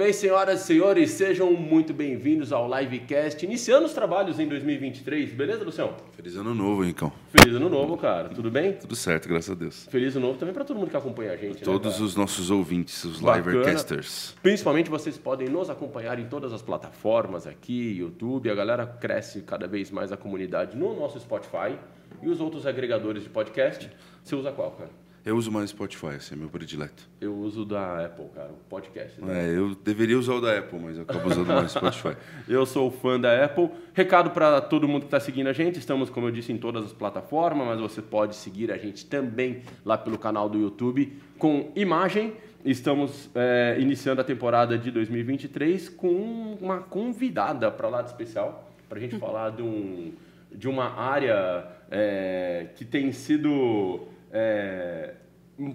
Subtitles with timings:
[0.00, 1.10] bem, senhoras e senhores?
[1.10, 5.34] Sejam muito bem-vindos ao Livecast, iniciando os trabalhos em 2023.
[5.34, 5.94] Beleza, Lucião?
[6.12, 7.12] Feliz ano novo, Rincão.
[7.28, 8.30] Feliz ano novo, cara.
[8.30, 8.72] Tudo bem?
[8.72, 9.86] Tudo certo, graças a Deus.
[9.90, 11.56] Feliz ano novo também para todo mundo que acompanha a gente.
[11.56, 13.58] né, Todos os nossos ouvintes, os Bacana.
[13.58, 14.34] Livercasters.
[14.42, 18.50] Principalmente vocês podem nos acompanhar em todas as plataformas aqui, YouTube.
[18.50, 21.76] A galera cresce cada vez mais a comunidade no nosso Spotify
[22.22, 23.90] e os outros agregadores de podcast.
[24.24, 25.09] Você usa qual, cara?
[25.24, 27.06] Eu uso mais Spotify, esse é meu predileto.
[27.20, 29.20] Eu uso da Apple, cara, o podcast.
[29.20, 29.50] né?
[29.50, 32.16] É, eu deveria usar o da Apple, mas eu acabo usando mais Spotify.
[32.48, 33.68] Eu sou fã da Apple.
[33.92, 35.78] Recado para todo mundo que está seguindo a gente.
[35.78, 39.62] Estamos, como eu disse, em todas as plataformas, mas você pode seguir a gente também
[39.84, 42.32] lá pelo canal do YouTube com imagem.
[42.64, 48.98] Estamos é, iniciando a temporada de 2023 com uma convidada para lá de especial para
[48.98, 50.12] a gente falar de, um,
[50.50, 55.14] de uma área é, que tem sido é,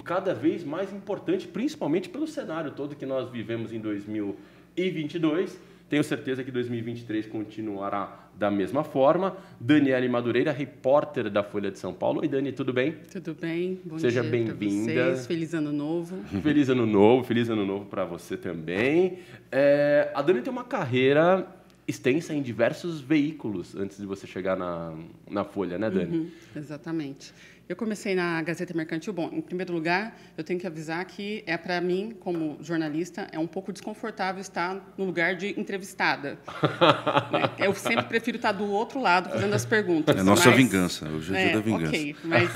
[0.04, 5.60] cada vez mais importante, principalmente pelo cenário todo que nós vivemos em 2022.
[5.88, 9.38] Tenho certeza que 2023 continuará da mesma forma.
[9.60, 12.22] Daniele Madureira, repórter da Folha de São Paulo.
[12.22, 12.96] Oi, Dani, tudo bem?
[13.12, 13.80] Tudo bem?
[13.86, 15.16] Bom Seja bem-vinda.
[15.28, 16.18] Feliz ano novo.
[16.42, 19.20] Feliz ano novo, feliz ano novo para você também.
[19.52, 21.48] É, a Dani tem uma carreira
[21.88, 24.94] extensa em diversos veículos antes de você chegar na,
[25.30, 26.18] na Folha, né, Dani?
[26.18, 27.32] Uhum, exatamente.
[27.68, 29.12] Eu comecei na Gazeta Mercantil.
[29.12, 33.40] Bom, em primeiro lugar, eu tenho que avisar que é para mim, como jornalista, é
[33.40, 36.38] um pouco desconfortável estar no lugar de entrevistada.
[37.58, 40.16] Eu sempre prefiro estar do outro lado fazendo as perguntas.
[40.16, 41.88] É a nossa mas- vingança, hoje é dia da vingança.
[41.88, 42.50] Ok, mas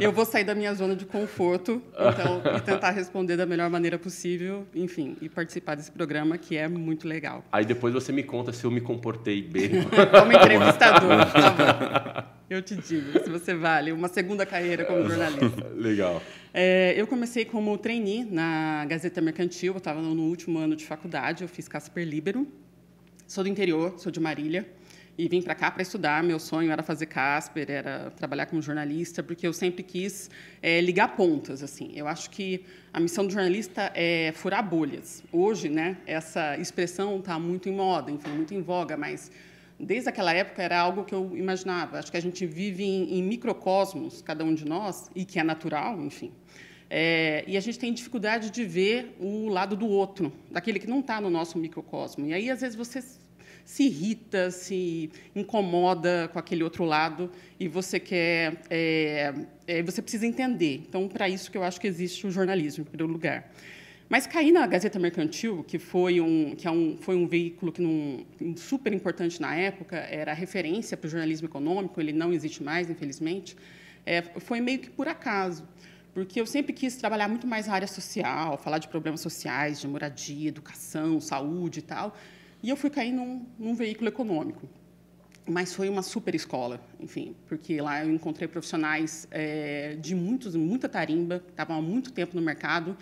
[0.00, 3.98] eu vou sair da minha zona de conforto então, e tentar responder da melhor maneira
[3.98, 7.44] possível, enfim, e participar desse programa que é muito legal.
[7.52, 9.70] Aí depois você me conta se eu me comportei bem.
[10.18, 12.28] Como entrevistador, tá bom.
[12.50, 15.66] Eu te digo, se você vale uma segunda carreira como jornalista.
[15.76, 16.22] Legal.
[16.54, 21.42] É, eu comecei como trainee na Gazeta Mercantil, eu estava no último ano de faculdade,
[21.42, 22.48] eu fiz Casper Libero.
[23.26, 24.66] Sou do interior, sou de Marília,
[25.18, 26.24] e vim para cá para estudar.
[26.24, 30.30] Meu sonho era fazer Casper, era trabalhar como jornalista, porque eu sempre quis
[30.62, 31.62] é, ligar pontas.
[31.62, 35.22] Assim, eu acho que a missão do jornalista é furar bolhas.
[35.30, 39.30] Hoje, né, essa expressão está muito em moda, enfim, muito em voga, mas
[39.78, 41.98] desde aquela época era algo que eu imaginava.
[41.98, 45.44] Acho que a gente vive em, em microcosmos, cada um de nós, e que é
[45.44, 46.32] natural, enfim.
[46.90, 51.00] É, e a gente tem dificuldade de ver o lado do outro, daquele que não
[51.00, 52.26] está no nosso microcosmo.
[52.26, 53.02] E aí, às vezes, você
[53.64, 59.34] se irrita, se incomoda com aquele outro lado e você quer, é,
[59.66, 60.82] é, você precisa entender.
[60.88, 63.52] Então, para isso que eu acho que existe o jornalismo, em primeiro lugar.
[64.08, 67.82] Mas cair na Gazeta Mercantil, que foi um, que é um, foi um veículo que
[67.82, 68.24] não,
[68.56, 73.54] super importante na época, era referência para o jornalismo econômico, ele não existe mais, infelizmente,
[74.06, 75.68] é, foi meio que por acaso.
[76.14, 79.86] Porque eu sempre quis trabalhar muito mais na área social, falar de problemas sociais, de
[79.86, 82.16] moradia, educação, saúde e tal.
[82.62, 84.66] E eu fui cair num, num veículo econômico.
[85.46, 90.88] Mas foi uma super escola, enfim, porque lá eu encontrei profissionais é, de muitos, muita
[90.88, 92.96] tarimba, que estavam há muito tempo no mercado.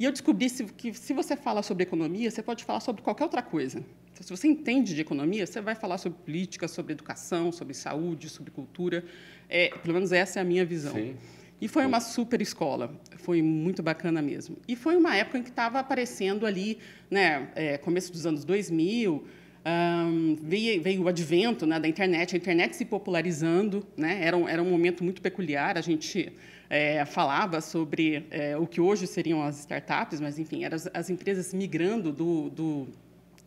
[0.00, 3.42] E eu descobri que se você fala sobre economia, você pode falar sobre qualquer outra
[3.42, 3.84] coisa.
[4.10, 8.30] Então, se você entende de economia, você vai falar sobre política, sobre educação, sobre saúde,
[8.30, 9.04] sobre cultura.
[9.46, 10.94] É, pelo menos essa é a minha visão.
[10.94, 11.16] Sim.
[11.60, 14.56] E foi uma super escola, foi muito bacana mesmo.
[14.66, 16.78] E foi uma época em que estava aparecendo ali,
[17.10, 19.22] né, é, começo dos anos 2000,
[19.62, 24.48] ahn, veio, veio o advento né, da internet, a internet se popularizando, né, era, um,
[24.48, 26.32] era um momento muito peculiar, a gente
[26.70, 31.10] é, falava sobre é, o que hoje seriam as startups, mas, enfim, eram as, as
[31.10, 32.88] empresas migrando do, do,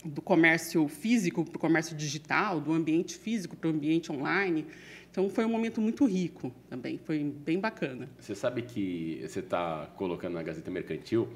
[0.04, 4.68] do comércio físico para o comércio digital, do ambiente físico para o ambiente online.
[5.10, 8.10] Então, foi um momento muito rico também, foi bem bacana.
[8.20, 11.30] Você sabe que você está colocando na Gazeta Mercantil.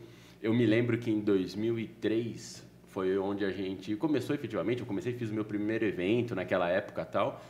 [0.43, 4.81] Eu me lembro que em 2003 foi onde a gente começou efetivamente.
[4.81, 7.45] Eu comecei, fiz o meu primeiro evento naquela época tal.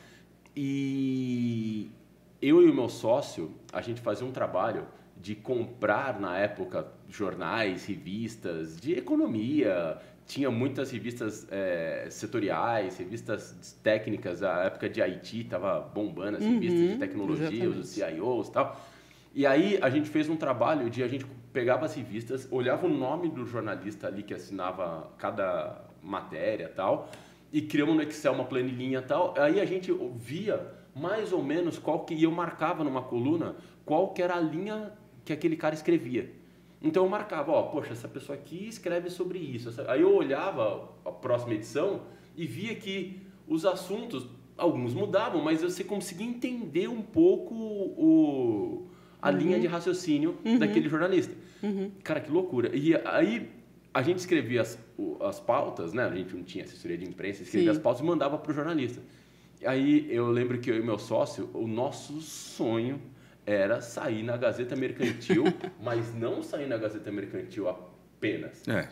[0.56, 1.90] E
[2.42, 4.86] eu e o meu sócio, a gente fazia um trabalho
[5.20, 9.98] de comprar na época jornais, revistas de economia.
[10.26, 14.44] Tinha muitas revistas eh, setoriais, revistas técnicas.
[14.44, 18.82] A época de Haiti estava bombando as revistas de tecnologia, os CIOs e tal.
[19.34, 22.90] E aí a gente fez um trabalho de a gente pegava as revistas, olhava o
[22.90, 27.10] nome do jornalista ali que assinava cada matéria e tal,
[27.52, 29.34] e criamos no Excel uma planilhinha e tal.
[29.38, 30.60] Aí a gente via
[31.00, 33.56] mais ou menos qual que e eu marcava numa coluna
[33.86, 34.92] qual que era a linha
[35.24, 36.32] que aquele cara escrevia.
[36.82, 39.74] Então eu marcava, ó, poxa, essa pessoa aqui escreve sobre isso.
[39.88, 42.02] Aí eu olhava a próxima edição
[42.36, 44.28] e via que os assuntos,
[44.58, 48.88] alguns mudavam, mas você conseguia entender um pouco o,
[49.22, 51.34] a linha de raciocínio daquele jornalista.
[52.04, 52.76] Cara, que loucura.
[52.76, 53.50] E aí
[53.94, 54.78] a gente escrevia as,
[55.22, 56.04] as pautas, né?
[56.04, 57.78] A gente não tinha assessoria de imprensa, escrevia Sim.
[57.78, 59.02] as pautas e mandava para o jornalista.
[59.66, 63.02] Aí eu lembro que eu e meu sócio, o nosso sonho
[63.46, 65.46] era sair na Gazeta Mercantil,
[65.82, 68.68] mas não sair na Gazeta Mercantil apenas.
[68.68, 68.90] É.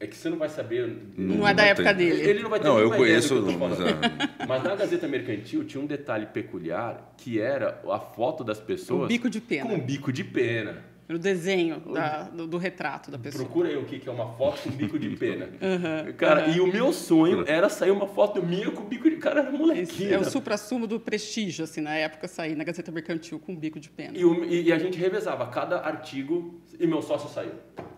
[0.00, 0.88] É que você não vai saber.
[1.16, 2.20] Não, não é da época dele.
[2.20, 3.34] Ele não vai ter Não, eu conheço.
[3.34, 3.78] Eu mas,
[4.46, 9.04] mas na Gazeta Mercantil tinha um detalhe peculiar que era a foto das pessoas.
[9.04, 9.70] O bico de pena.
[9.70, 10.82] Com bico de pena.
[11.06, 13.44] No desenho da, do, do, retrato da pessoa.
[13.44, 15.48] Procura aí o que, que é uma foto com bico de pena.
[15.64, 16.54] Uhum, cara, uhum.
[16.54, 19.16] e o meu sonho era sair uma foto minha com bico de...
[19.16, 20.14] Cara, era molequinho.
[20.14, 23.90] É o supra-sumo do prestígio, assim, na época sair na Gazeta Mercantil com bico de
[23.90, 24.16] pena.
[24.16, 27.52] E, o, e, a gente revezava cada artigo e meu sócio saiu.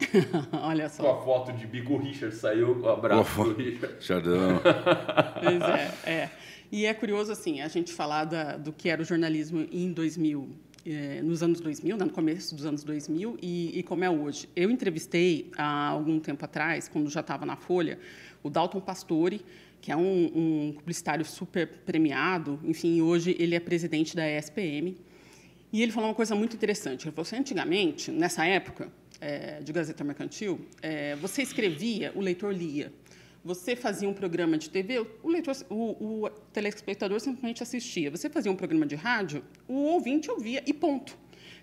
[0.62, 1.02] Olha só.
[1.02, 3.96] Com a foto de bico Richard saiu, o abraço do Richard.
[4.00, 4.60] Xardão.
[5.42, 6.30] pois é, é.
[6.70, 10.65] E é curioso, assim, a gente falar da, do que era o jornalismo em 2000
[10.86, 14.48] é, nos anos 2000, né, no começo dos anos 2000, e, e, como é hoje.
[14.54, 17.98] Eu entrevistei há algum tempo atrás, quando já estava na Folha,
[18.42, 19.44] o Dalton Pastore,
[19.80, 20.00] que é um,
[20.34, 24.96] um, publicitário super premiado, enfim, hoje ele é presidente da ESPM.
[25.72, 27.04] E ele falou uma coisa muito interessante.
[27.04, 28.88] Ele falou assim, antigamente, nessa época
[29.20, 32.92] é, de Gazeta Mercantil, é, você escrevia, o leitor lia.
[33.46, 38.10] Você fazia um programa de TV, o, leitor, o, o telespectador simplesmente assistia.
[38.10, 41.16] Você fazia um programa de rádio, o ouvinte ouvia e ponto.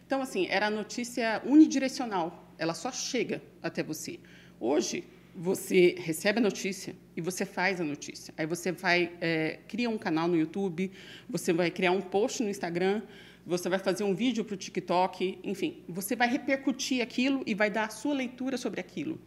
[0.06, 2.47] Então, assim, era a notícia unidirecional.
[2.57, 4.18] Ela só chega até você.
[4.62, 5.03] Hoje,
[5.35, 8.33] você recebe a notícia e você faz a notícia.
[8.38, 10.89] Aí você vai é, cria um canal no YouTube,
[11.27, 13.01] você vai criar um post no Instagram,
[13.45, 17.69] você vai fazer um vídeo para o TikTok, enfim, você vai repercutir aquilo e vai
[17.69, 19.19] dar a sua leitura sobre aquilo.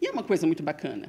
[0.00, 1.08] E é uma coisa muito bacana.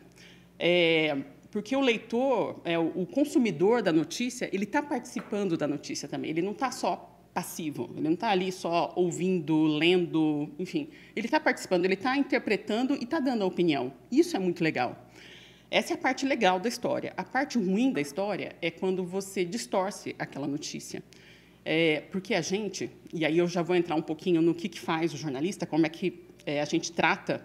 [0.64, 1.18] É,
[1.50, 6.30] porque o leitor, é, o consumidor da notícia, ele está participando da notícia também.
[6.30, 10.90] Ele não está só passivo, ele não está ali só ouvindo, lendo, enfim.
[11.16, 13.92] Ele está participando, ele está interpretando e está dando a opinião.
[14.12, 15.10] Isso é muito legal.
[15.72, 17.12] Essa é a parte legal da história.
[17.18, 21.02] A parte ruim da história é quando você distorce aquela notícia.
[21.66, 24.80] É, porque a gente, e aí eu já vou entrar um pouquinho no que, que
[24.80, 27.44] faz o jornalista, como é que é, a gente trata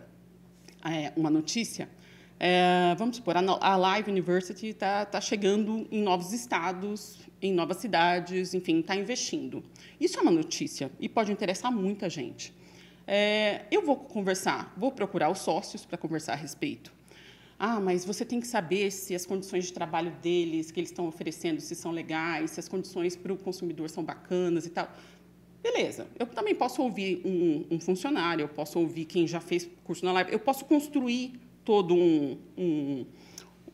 [0.84, 1.88] é, uma notícia.
[2.38, 8.52] É, vamos supor, a Live University está tá chegando em novos estados, em novas cidades,
[8.52, 9.64] enfim, está investindo.
[9.98, 12.52] Isso é uma notícia e pode interessar muita gente.
[13.06, 16.92] É, eu vou conversar, vou procurar os sócios para conversar a respeito.
[17.58, 21.06] Ah, mas você tem que saber se as condições de trabalho deles, que eles estão
[21.06, 24.90] oferecendo, se são legais, se as condições para o consumidor são bacanas e tal.
[25.62, 30.04] Beleza, eu também posso ouvir um, um funcionário, eu posso ouvir quem já fez curso
[30.04, 33.06] na live, eu posso construir todo um, um,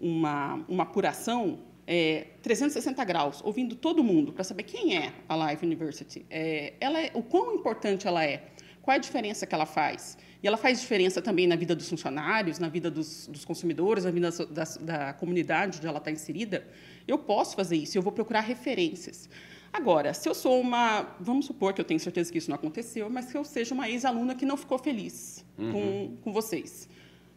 [0.01, 5.67] uma, uma apuração é, 360 graus, ouvindo todo mundo para saber quem é a Live
[5.67, 8.49] University, é, ela é, o quão importante ela é,
[8.81, 10.17] qual é a diferença que ela faz.
[10.43, 14.11] E ela faz diferença também na vida dos funcionários, na vida dos, dos consumidores, na
[14.11, 16.67] vida da, da, comunidade onde ela está inserida.
[17.07, 19.29] Eu posso fazer isso, eu vou procurar referências.
[19.73, 21.17] Agora, se eu sou uma.
[21.21, 23.89] Vamos supor que eu tenho certeza que isso não aconteceu, mas que eu seja uma
[23.89, 25.73] ex-aluna que não ficou feliz uhum.
[25.73, 26.89] com, com vocês.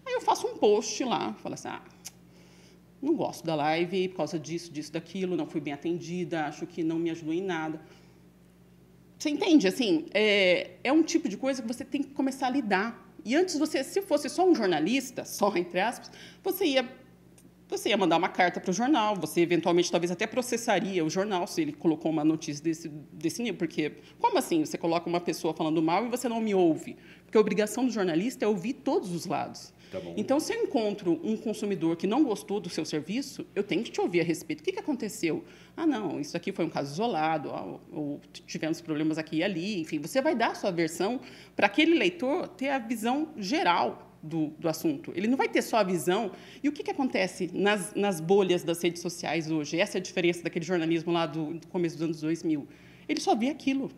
[0.06, 1.81] Aí eu faço um post lá, falo assim, ah,
[3.02, 6.84] não gosto da live por causa disso, disso, daquilo, não fui bem atendida, acho que
[6.84, 7.80] não me ajudou em nada.
[9.18, 9.68] Você entende?
[9.68, 13.04] Assim, é, é um tipo de coisa que você tem que começar a lidar.
[13.24, 16.12] E antes você, se fosse só um jornalista, só entre aspas,
[16.44, 16.88] você ia
[17.68, 21.47] você ia mandar uma carta para o jornal, você eventualmente talvez até processaria o jornal
[21.47, 23.57] se ele colocou uma notícia desse, desse nível.
[23.57, 26.95] Porque, como assim você coloca uma pessoa falando mal e você não me ouve?
[27.24, 29.74] Porque a obrigação do jornalista é ouvir todos os lados.
[29.92, 33.83] Tá então, se eu encontro um consumidor que não gostou do seu serviço, eu tenho
[33.83, 34.61] que te ouvir a respeito.
[34.61, 35.44] O que, que aconteceu?
[35.75, 39.81] Ah, não, isso aqui foi um caso isolado, ou, ou tivemos problemas aqui e ali.
[39.81, 41.19] Enfim, você vai dar a sua versão
[41.56, 45.11] para aquele leitor ter a visão geral do, do, assunto.
[45.15, 46.31] Ele não vai ter só a visão.
[46.63, 49.80] E o que, que acontece nas, nas bolhas das redes sociais hoje?
[49.80, 52.68] Essa é a diferença daquele jornalismo lá do, do começo dos anos 2000.
[53.07, 53.92] Ele só vê aquilo.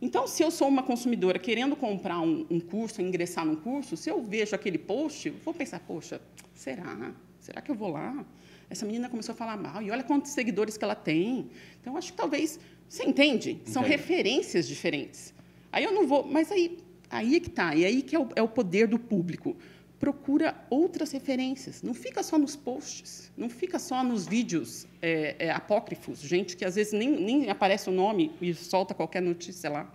[0.00, 4.10] Então, se eu sou uma consumidora querendo comprar um, um curso, ingressar num curso, se
[4.10, 6.20] eu vejo aquele post, vou pensar, poxa,
[6.54, 7.14] será?
[7.40, 8.24] Será que eu vou lá?
[8.68, 11.48] Essa menina começou a falar mal, e olha quantos seguidores que ela tem.
[11.80, 13.60] Então, acho que talvez, você entende?
[13.64, 15.32] São referências diferentes.
[15.72, 18.28] Aí eu não vou, mas aí, aí é que está, e aí que é o,
[18.36, 19.56] é o poder do público
[19.98, 21.82] procura outras referências.
[21.82, 26.64] Não fica só nos posts, não fica só nos vídeos é, é, apócrifos, gente que
[26.64, 29.90] às vezes nem, nem aparece o nome e solta qualquer notícia lá.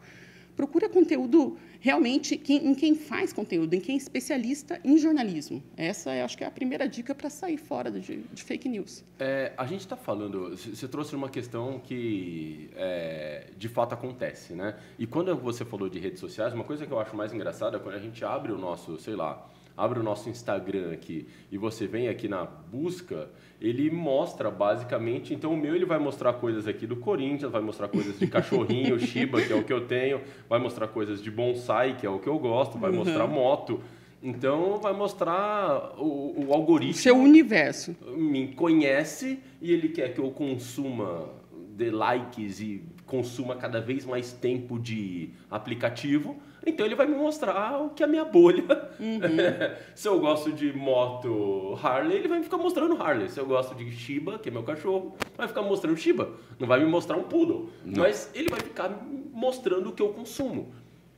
[0.55, 5.63] Procura conteúdo realmente quem, em quem faz conteúdo, em quem é especialista em jornalismo.
[5.75, 9.03] Essa, acho que é a primeira dica para sair fora de, de fake news.
[9.17, 14.77] É, a gente está falando, você trouxe uma questão que é, de fato acontece, né?
[14.99, 17.79] E quando você falou de redes sociais, uma coisa que eu acho mais engraçada é
[17.79, 21.87] quando a gente abre o nosso, sei lá, abre o nosso Instagram aqui e você
[21.87, 25.33] vem aqui na busca, ele mostra basicamente.
[25.33, 28.97] Então, o meu ele vai mostrar coisas aqui do Corinthians, vai mostrar coisas de cachorrinho,
[29.01, 32.19] Shiba, que é o que eu tenho, vai mostrar coisas de bonsai, que é o
[32.19, 33.81] que eu gosto, vai mostrar moto.
[34.23, 36.93] Então, vai mostrar o, o algoritmo.
[36.93, 37.95] Seu universo.
[38.15, 41.27] Me conhece e ele quer que eu consuma
[41.75, 46.37] de likes e consuma cada vez mais tempo de aplicativo.
[46.65, 48.63] Então ele vai me mostrar o que é a minha bolha.
[48.99, 49.19] Uhum.
[49.95, 53.29] Se eu gosto de moto Harley, ele vai ficar mostrando Harley.
[53.29, 56.31] Se eu gosto de Shiba, que é meu cachorro, vai ficar mostrando Shiba.
[56.59, 57.69] Não vai me mostrar um poodle.
[57.83, 58.03] Não.
[58.03, 58.89] Mas ele vai ficar
[59.33, 60.71] mostrando o que eu consumo.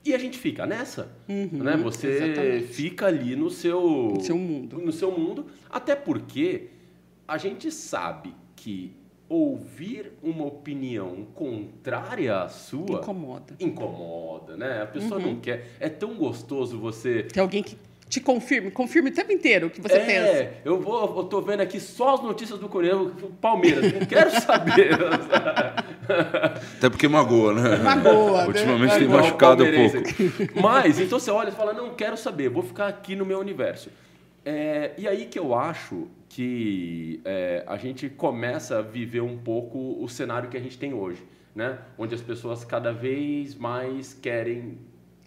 [0.05, 1.77] E a gente fica nessa, uhum, né?
[1.77, 2.67] Você exatamente.
[2.67, 3.81] fica ali no seu,
[4.15, 4.77] no seu mundo.
[4.77, 6.67] No seu mundo, até porque
[7.25, 8.93] a gente sabe que
[9.33, 13.55] ouvir uma opinião contrária à sua incomoda.
[13.59, 14.83] Incomoda, né?
[14.83, 15.33] A pessoa uhum.
[15.33, 15.71] não quer.
[15.79, 17.75] É tão gostoso você ter alguém que
[18.07, 20.27] te confirme, confirme o tempo inteiro o que você é, pensa.
[20.27, 23.09] É, eu vou, eu tô vendo aqui só as notícias do Coreano,
[23.41, 24.99] Palmeiras, não quero saber.
[26.77, 27.77] Até porque magoa, né?
[27.77, 28.41] Magoa.
[28.41, 28.47] Né?
[28.47, 28.99] Ultimamente né?
[28.99, 30.61] tem machucado um pouco.
[30.61, 33.89] Mas, então você olha e fala, não quero saber, vou ficar aqui no meu universo.
[34.45, 40.03] É, e aí que eu acho que é, a gente começa a viver um pouco
[40.03, 41.23] o cenário que a gente tem hoje,
[41.53, 41.77] né?
[41.95, 44.79] Onde as pessoas cada vez mais querem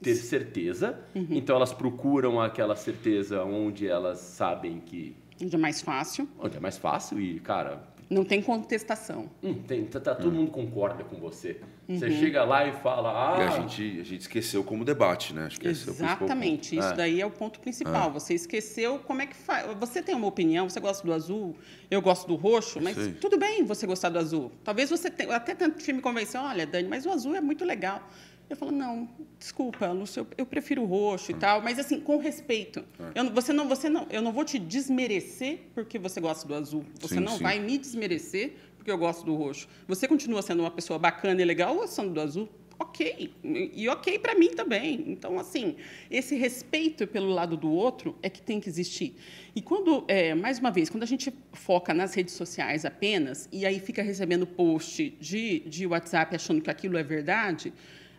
[0.02, 1.28] ter certeza, uhum.
[1.30, 6.60] então elas procuram aquela certeza onde elas sabem que onde é mais fácil, onde é
[6.60, 9.28] mais fácil e cara não tem contestação.
[9.42, 10.36] Hum, tem, tá, tá todo hum.
[10.36, 11.60] mundo concorda com você.
[11.88, 11.98] Uhum.
[11.98, 13.10] Você chega lá e fala.
[13.10, 15.46] Ah, e a gente, a gente esqueceu como debate, né?
[15.46, 16.76] Acho que Exatamente.
[16.76, 16.94] Isso é.
[16.94, 18.08] daí é o ponto principal.
[18.08, 18.12] É.
[18.12, 19.66] Você esqueceu como é que faz.
[19.78, 21.56] Você tem uma opinião, você gosta do azul,
[21.90, 23.12] eu gosto do roxo, mas Sei.
[23.12, 24.50] tudo bem você gostar do azul.
[24.64, 25.34] Talvez você tenha.
[25.34, 28.02] Até tente me convencer, olha, Dani, mas o azul é muito legal.
[28.48, 31.38] Eu falo, não, desculpa, Lúcio, eu prefiro o roxo e ah.
[31.38, 32.84] tal, mas assim, com respeito.
[33.14, 33.20] É.
[33.20, 36.84] Eu, você não, você não, eu não vou te desmerecer porque você gosta do azul.
[37.00, 37.42] Você sim, não sim.
[37.42, 39.66] vai me desmerecer porque eu gosto do roxo.
[39.88, 42.48] Você continua sendo uma pessoa bacana e legal gostando do azul.
[42.78, 43.32] Ok.
[43.42, 45.04] E ok para mim também.
[45.08, 45.76] Então, assim,
[46.10, 49.16] esse respeito pelo lado do outro é que tem que existir.
[49.54, 53.64] E quando, é, mais uma vez, quando a gente foca nas redes sociais apenas e
[53.64, 57.72] aí fica recebendo post de, de WhatsApp achando que aquilo é verdade,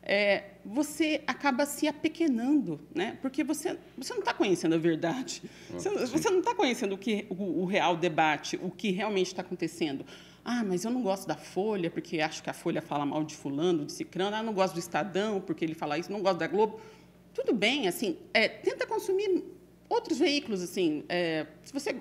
[0.09, 3.17] é, você acaba se apequenando, né?
[3.21, 6.97] porque você, você não está conhecendo a verdade, ah, você, você não está conhecendo o,
[6.97, 10.05] que, o, o, real debate, o que realmente está acontecendo.
[10.45, 13.35] Ah, mas eu não gosto da Folha, porque acho que a Folha fala mal de
[13.35, 14.33] fulano, de cicrano.
[14.33, 16.09] Ah, não gosto do Estadão, porque ele fala isso.
[16.09, 16.79] Não gosto da Globo.
[17.33, 19.43] Tudo bem, assim, é, tenta consumir
[19.89, 21.03] outros veículos, assim.
[21.09, 21.97] É, se você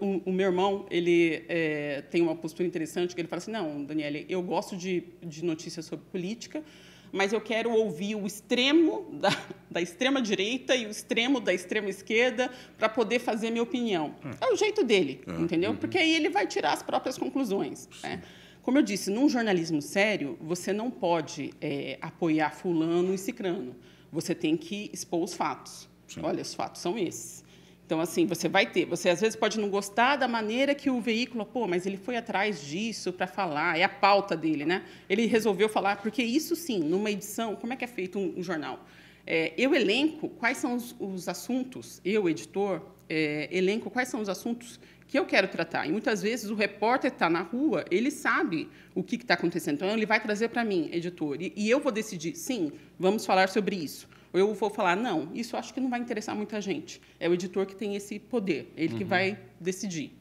[0.00, 3.84] o, o, meu irmão ele é, tem uma postura interessante que ele fala assim não
[3.84, 6.62] Daniele eu gosto de, de notícias sobre política
[7.14, 9.30] mas eu quero ouvir o extremo da,
[9.70, 14.16] da extrema direita e o extremo da extrema esquerda para poder fazer minha opinião.
[14.40, 15.40] É o jeito dele, é.
[15.40, 15.70] entendeu?
[15.70, 15.76] Uhum.
[15.76, 17.88] Porque aí ele vai tirar as próprias conclusões.
[18.02, 18.20] Né?
[18.62, 23.76] Como eu disse, num jornalismo sério, você não pode é, apoiar fulano e cicrano.
[24.10, 25.88] Você tem que expor os fatos.
[26.08, 26.20] Sim.
[26.20, 27.43] Olha, os fatos são esses.
[27.86, 28.86] Então, assim, você vai ter.
[28.86, 32.16] Você às vezes pode não gostar da maneira que o veículo, pô, mas ele foi
[32.16, 34.82] atrás disso para falar, é a pauta dele, né?
[35.08, 38.42] Ele resolveu falar, porque isso sim, numa edição, como é que é feito um, um
[38.42, 38.84] jornal?
[39.26, 44.28] É, eu elenco quais são os, os assuntos, eu, editor, é, elenco quais são os
[44.28, 45.86] assuntos que eu quero tratar.
[45.86, 49.76] E muitas vezes o repórter está na rua, ele sabe o que está acontecendo.
[49.76, 53.48] Então, ele vai trazer para mim, editor, e, e eu vou decidir, sim, vamos falar
[53.48, 54.08] sobre isso.
[54.34, 57.00] Eu vou falar, não, isso acho que não vai interessar muita gente.
[57.20, 58.98] É o editor que tem esse poder, ele uhum.
[58.98, 60.12] que vai decidir.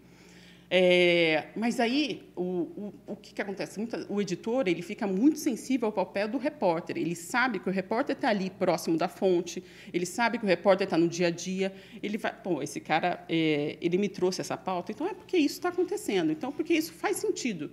[0.76, 3.78] É, mas aí, o, o, o que, que acontece?
[3.78, 6.98] Muita, o editor ele fica muito sensível ao papel do repórter.
[6.98, 10.86] Ele sabe que o repórter está ali próximo da fonte, ele sabe que o repórter
[10.86, 11.74] está no dia a dia.
[12.02, 15.56] Ele vai, pô, esse cara, é, ele me trouxe essa pauta, então é porque isso
[15.56, 17.70] está acontecendo, então porque isso faz sentido.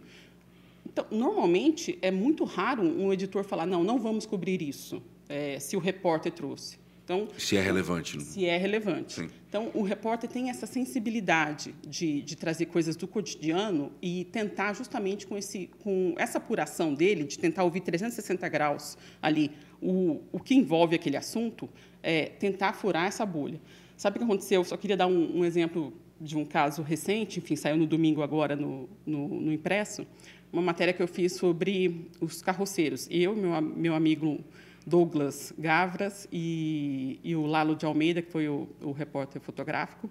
[0.87, 5.77] Então, normalmente, é muito raro um editor falar, não, não vamos cobrir isso é, se
[5.77, 6.79] o repórter trouxe.
[7.05, 8.17] Então, se é relevante.
[8.17, 8.23] Né?
[8.23, 9.15] Se é relevante.
[9.15, 9.31] Sim.
[9.49, 15.27] Então, o repórter tem essa sensibilidade de, de trazer coisas do cotidiano e tentar, justamente
[15.27, 19.51] com, esse, com essa apuração dele, de tentar ouvir 360 graus ali
[19.83, 21.69] o, o que envolve aquele assunto,
[22.01, 23.61] é, tentar furar essa bolha.
[23.97, 24.61] Sabe o que aconteceu?
[24.61, 28.23] Eu só queria dar um, um exemplo de um caso recente, enfim, saiu no domingo
[28.23, 30.07] agora no, no, no impresso,
[30.53, 33.09] uma matéria que eu fiz sobre os carroceiros.
[33.11, 34.39] Eu, meu, meu amigo
[34.87, 40.11] Douglas Gavras e, e o Lalo de Almeida, que foi o, o repórter fotográfico.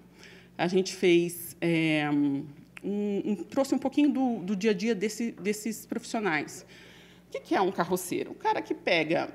[0.56, 2.46] A gente fez é, um,
[2.82, 6.66] um, trouxe um pouquinho do, do dia a dia desse, desses profissionais.
[7.28, 8.32] O que, que é um carroceiro?
[8.32, 9.32] Um cara que pega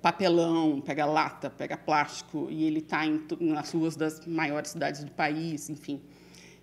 [0.00, 3.02] papelão, pega lata, pega plástico, e ele está
[3.40, 6.00] nas ruas das maiores cidades do país, enfim.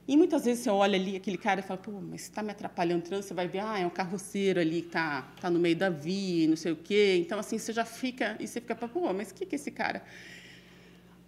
[0.09, 3.03] E muitas vezes você olha ali aquele cara e fala, pô, mas está me atrapalhando
[3.03, 5.91] trânsito, você vai ver, ah, é um carroceiro ali que está tá no meio da
[5.91, 7.17] via, não sei o quê.
[7.23, 9.69] Então, assim, você já fica, e você fica, pô, mas o que, que é esse
[9.69, 10.03] cara?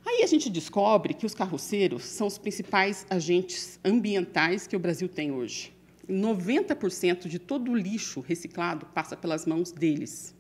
[0.04, 5.08] Aí a gente descobre que os carroceiros são os principais agentes ambientais que o Brasil
[5.08, 5.72] tem hoje.
[6.10, 10.34] 90% de todo o lixo reciclado passa pelas mãos deles.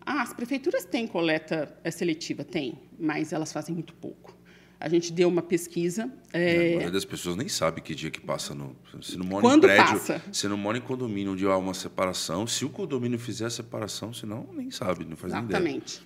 [0.00, 2.42] Ah, as prefeituras têm coleta eh, seletiva?
[2.42, 4.35] Tem, mas elas fazem muito pouco.
[4.78, 6.10] A gente deu uma pesquisa.
[6.32, 6.50] É...
[6.50, 8.76] A maioria das pessoas nem sabe que dia que passa no.
[9.00, 10.22] Se não mora Quando em prédio, passa?
[10.30, 14.12] se não mora em condomínio onde há uma separação, se o condomínio fizer a separação,
[14.12, 15.58] senão nem sabe, não faz nem ideia.
[15.58, 16.02] Exatamente.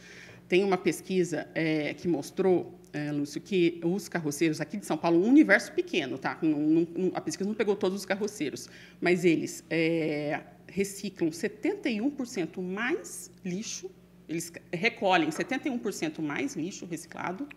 [0.49, 5.25] Tem uma pesquisa é, que mostrou, é, Lúcio, que os carroceiros aqui de São Paulo,
[5.25, 6.39] um universo pequeno, tá?
[6.43, 8.69] Não, não, a pesquisa não pegou todos os carroceiros,
[9.01, 13.91] mas eles é, reciclam 71% mais lixo,
[14.29, 17.49] eles recolhem 71% mais lixo reciclado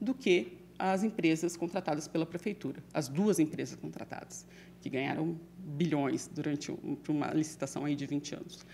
[0.00, 0.58] do que
[0.90, 4.44] as empresas contratadas pela prefeitura, as duas empresas contratadas,
[4.80, 6.74] que ganharam bilhões durante
[7.08, 8.66] uma licitação aí de 20 anos.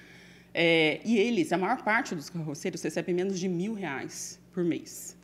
[0.54, 5.18] É, e eles, a maior parte dos carroceiros, recebem menos de mil reais por mês.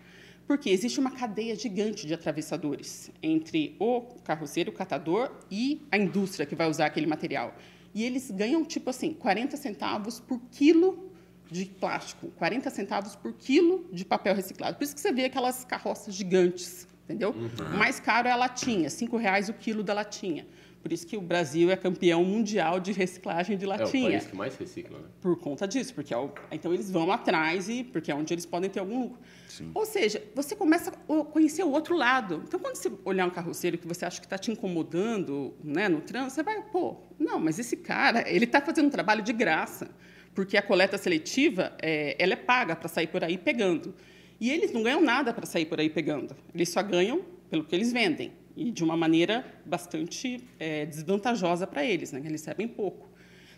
[0.47, 6.45] Porque existe uma cadeia gigante de atravessadores entre o carroceiro, o catador e a indústria
[6.45, 7.57] que vai usar aquele material.
[7.95, 11.14] E eles ganham, tipo assim, 40 centavos por quilo
[11.55, 14.77] de plástico, 40 centavos por quilo de papel reciclado.
[14.77, 17.31] Por isso que você vê aquelas carroças gigantes, entendeu?
[17.31, 17.75] Uhum.
[17.75, 20.47] O mais caro é a latinha, R$ reais o quilo da latinha.
[20.83, 24.05] Por isso que o Brasil é campeão mundial de reciclagem de latinha.
[24.05, 25.05] É o país que mais recicla, né?
[25.21, 28.45] Por conta disso, porque é o, então eles vão atrás e porque é onde eles
[28.45, 29.19] podem ter algum lucro.
[29.49, 29.71] Sim.
[29.73, 32.43] Ou seja, você começa a conhecer o outro lado.
[32.47, 36.01] Então, quando você olhar um carroceiro que você acha que está te incomodando, né, no
[36.01, 39.89] trânsito, você vai, pô, não, mas esse cara, ele está fazendo um trabalho de graça,
[40.35, 43.95] porque a coleta seletiva, é, ela é paga para sair por aí pegando.
[44.41, 46.37] E eles não ganham nada para sair por aí pegando.
[46.55, 51.85] Eles só ganham pelo que eles vendem e de uma maneira bastante é, desvantajosa para
[51.85, 52.21] eles, né?
[52.21, 53.09] eles recebem pouco.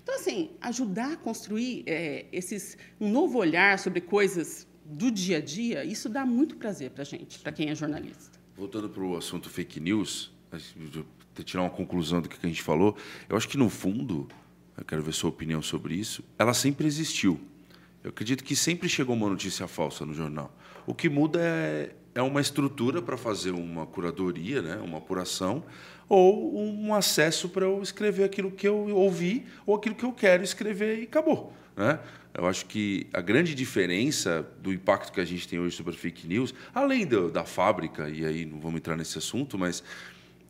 [0.03, 5.40] Então, assim, ajudar a construir é, esses, um novo olhar sobre coisas do dia a
[5.40, 8.38] dia, isso dá muito prazer para gente, para quem é jornalista.
[8.57, 10.33] Voltando para o assunto fake news,
[11.44, 12.96] tirar uma conclusão do que a gente falou,
[13.29, 14.29] eu acho que, no fundo,
[14.77, 17.41] eu quero ver sua opinião sobre isso, ela sempre existiu.
[18.05, 20.55] Eu acredito que sempre chegou uma notícia falsa no jornal.
[20.87, 25.65] O que muda é, é uma estrutura para fazer uma curadoria, né, uma apuração,
[26.09, 30.45] ou um acesso para eu escrever aquilo que eu ouvi ou aquilo que eu quero
[30.45, 31.53] escrever e acabou.
[31.77, 31.99] Né?
[32.33, 36.27] Eu acho que a grande diferença do impacto que a gente tem hoje sobre fake
[36.29, 39.83] news, além do, da fábrica, e aí não vamos entrar nesse assunto, mas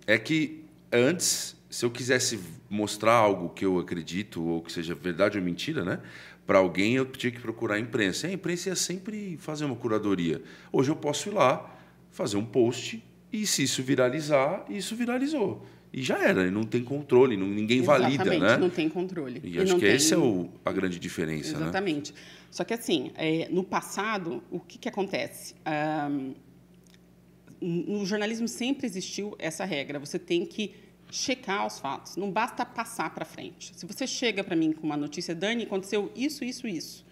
[0.06, 2.38] é que antes, se eu quisesse
[2.70, 6.00] mostrar algo que eu acredito, ou que seja verdade ou mentira, né?
[6.46, 8.28] para alguém, eu tinha que procurar a imprensa.
[8.28, 10.40] E a imprensa ia sempre fazer uma curadoria.
[10.72, 11.76] Hoje eu posso ir lá,
[12.12, 13.02] fazer um post,
[13.32, 15.66] e se isso viralizar, isso viralizou.
[15.92, 18.56] E já era, não tem controle, não, ninguém Exatamente, valida, né?
[18.56, 19.40] não tem controle.
[19.42, 19.94] E, e acho que tem...
[19.94, 21.64] essa é o, a grande diferença, né?
[21.64, 22.12] Exatamente.
[22.12, 22.18] Né?
[22.50, 25.54] Só que, assim, é, no passado, o que, que acontece?
[26.00, 26.34] Um,
[27.60, 29.98] no jornalismo sempre existiu essa regra.
[29.98, 30.74] Você tem que
[31.10, 32.16] checar os fatos.
[32.16, 33.72] Não basta passar para frente.
[33.76, 37.06] Se você chega para mim com uma notícia, Dani, aconteceu isso, isso, isso.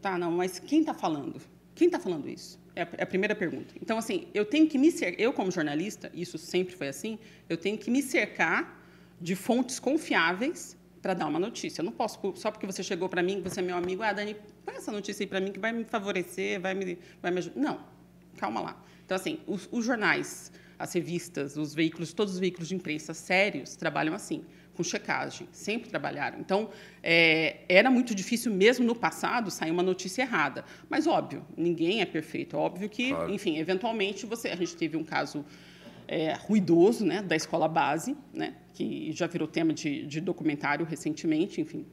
[0.00, 1.40] Tá, não, mas quem está falando?
[1.74, 2.58] Quem está falando isso?
[2.76, 3.74] É, é a primeira pergunta.
[3.80, 7.56] Então, assim, eu tenho que me cercar, eu como jornalista, isso sempre foi assim, eu
[7.56, 8.82] tenho que me cercar
[9.20, 11.80] de fontes confiáveis para dar uma notícia.
[11.80, 14.36] Eu não posso, só porque você chegou para mim, você é meu amigo, ah, Dani,
[14.64, 17.60] põe essa notícia aí para mim que vai me favorecer, vai me, vai me ajudar.
[17.60, 17.80] Não,
[18.36, 18.82] calma lá.
[19.04, 23.76] Então, assim, os, os jornais as revistas, os veículos, todos os veículos de imprensa sérios
[23.76, 26.40] trabalham assim, com checagem, sempre trabalharam.
[26.40, 26.70] Então,
[27.02, 30.64] é, era muito difícil mesmo no passado sair uma notícia errada.
[30.88, 32.56] Mas, óbvio, ninguém é perfeito.
[32.56, 33.32] Óbvio que, claro.
[33.32, 35.44] enfim, eventualmente, você, a gente teve um caso
[36.08, 41.60] é, ruidoso né, da escola base, né, que já virou tema de, de documentário recentemente,
[41.60, 41.86] enfim,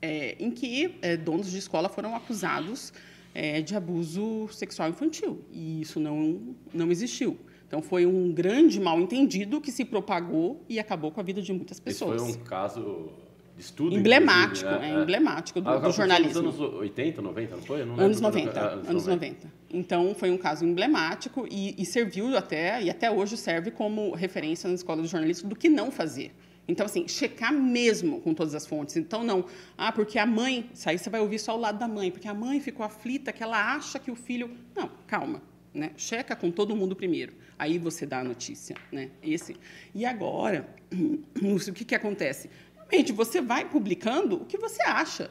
[0.00, 2.92] é, em que é, donos de escola foram acusados
[3.34, 5.42] é, de abuso sexual infantil.
[5.50, 7.38] E isso não, não existiu.
[7.66, 11.80] Então foi um grande mal-entendido que se propagou e acabou com a vida de muitas
[11.80, 12.22] pessoas.
[12.22, 13.10] Esse foi um caso
[13.56, 14.90] de estudo emblemático, né?
[14.90, 16.42] é, emblemático do, ah, do jornalismo.
[16.42, 17.84] Nos anos 80, 90, não foi?
[17.84, 19.46] Não anos 90, anos, anos 90.
[19.46, 19.52] 90.
[19.72, 24.68] Então foi um caso emblemático e, e, serviu até e até hoje serve como referência
[24.68, 26.32] na escola de jornalismo do que não fazer.
[26.66, 28.96] Então, assim, checar mesmo com todas as fontes.
[28.96, 29.44] Então, não,
[29.76, 32.26] ah, porque a mãe, isso aí você vai ouvir só o lado da mãe, porque
[32.26, 34.50] a mãe ficou aflita, que ela acha que o filho.
[34.74, 35.42] Não, calma.
[35.74, 35.90] Né?
[35.96, 37.34] Checa com todo mundo primeiro.
[37.58, 38.76] Aí você dá a notícia.
[38.92, 39.10] Né?
[39.20, 39.56] Esse.
[39.92, 40.68] E agora,
[41.42, 42.48] o que, que acontece?
[42.76, 45.30] Realmente, você vai publicando o que você acha.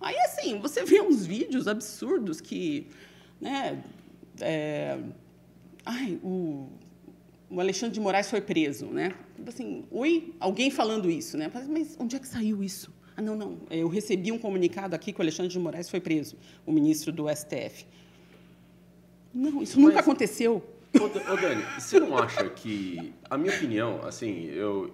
[0.00, 2.86] Aí, assim, você vê uns vídeos absurdos que,
[3.40, 3.82] né,
[4.40, 4.98] é,
[5.84, 6.68] ai, o,
[7.50, 9.14] o Alexandre de Moraes foi preso, né?
[9.36, 11.50] Tipo assim, oi, alguém falando isso, né?
[11.68, 12.92] Mas onde é que saiu isso?
[13.16, 16.36] Ah, não, não, eu recebi um comunicado aqui que o Alexandre de Moraes foi preso,
[16.64, 17.84] o ministro do STF.
[19.32, 20.62] Não, isso nunca aconteceu.
[20.98, 24.90] Ô, ô, Dani, você não acha que, a minha opinião, assim, eu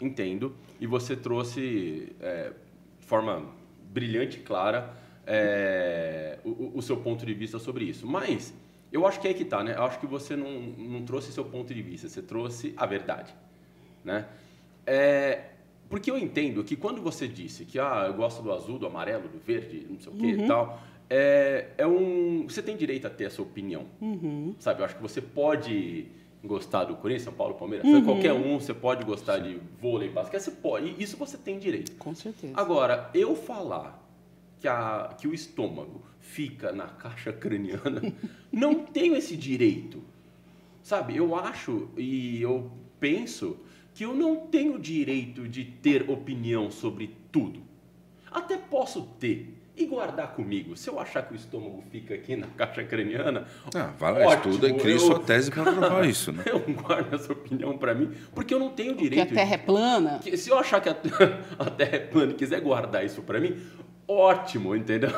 [0.00, 2.52] entendo, e você trouxe é,
[2.98, 3.46] de forma
[3.92, 4.94] brilhante e clara
[5.26, 8.06] é, o, o, seu ponto de vista sobre isso.
[8.06, 8.52] Mas
[8.92, 9.74] eu acho que é que tá, né?
[9.76, 13.34] Eu acho que você não, não trouxe seu ponto de vista, você trouxe a verdade,
[14.04, 14.26] né?
[14.84, 15.44] É,
[15.88, 19.28] porque eu entendo que quando você disse que ah, eu gosto do azul, do amarelo,
[19.28, 20.44] do verde, não sei o que uhum.
[20.44, 22.44] e tal, é, é um.
[22.48, 23.86] Você tem direito a ter a sua opinião.
[24.00, 24.54] Uhum.
[24.58, 24.80] Sabe?
[24.80, 26.06] Eu acho que você pode
[26.44, 28.04] gostar do Corinthians, São Paulo, Palmeiras, uhum.
[28.04, 30.94] qualquer um, você pode gostar de vôlei, basquete, você pode.
[31.02, 31.92] Isso você tem direito.
[31.96, 32.52] Com certeza.
[32.56, 34.02] Agora, eu falar
[34.60, 38.02] que, a, que o estômago fica na caixa craniana,
[38.50, 40.02] não tenho esse direito.
[40.82, 41.16] Sabe?
[41.16, 43.56] Eu acho e eu penso
[43.94, 47.60] que eu não tenho direito de ter opinião sobre tudo.
[48.30, 50.76] Até posso ter, e guardar comigo.
[50.76, 53.46] Se eu achar que o estômago fica aqui na caixa craniana.
[53.74, 56.44] Ah, vai lá, estuda e cria sua tese para provar isso, né?
[56.46, 59.26] Eu guardo essa opinião para mim, porque eu não tenho direito.
[59.26, 60.20] Que a Terra é plana.
[60.22, 60.96] se eu achar que a,
[61.58, 63.56] a Terra é plana e quiser guardar isso para mim,
[64.08, 65.10] ótimo, entendeu?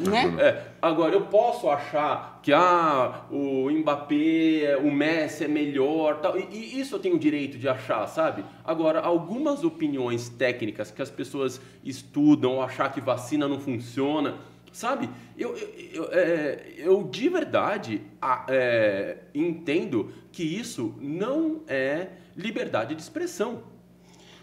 [0.00, 0.36] Né?
[0.38, 6.46] É, agora, eu posso achar que ah, o Mbappé, o Messi é melhor, tal, e,
[6.50, 8.44] e, isso eu tenho direito de achar, sabe?
[8.64, 14.36] Agora, algumas opiniões técnicas que as pessoas estudam, achar que vacina não funciona,
[14.72, 15.08] sabe?
[15.36, 18.02] Eu, eu, eu, é, eu de verdade
[18.48, 23.62] é, entendo que isso não é liberdade de expressão.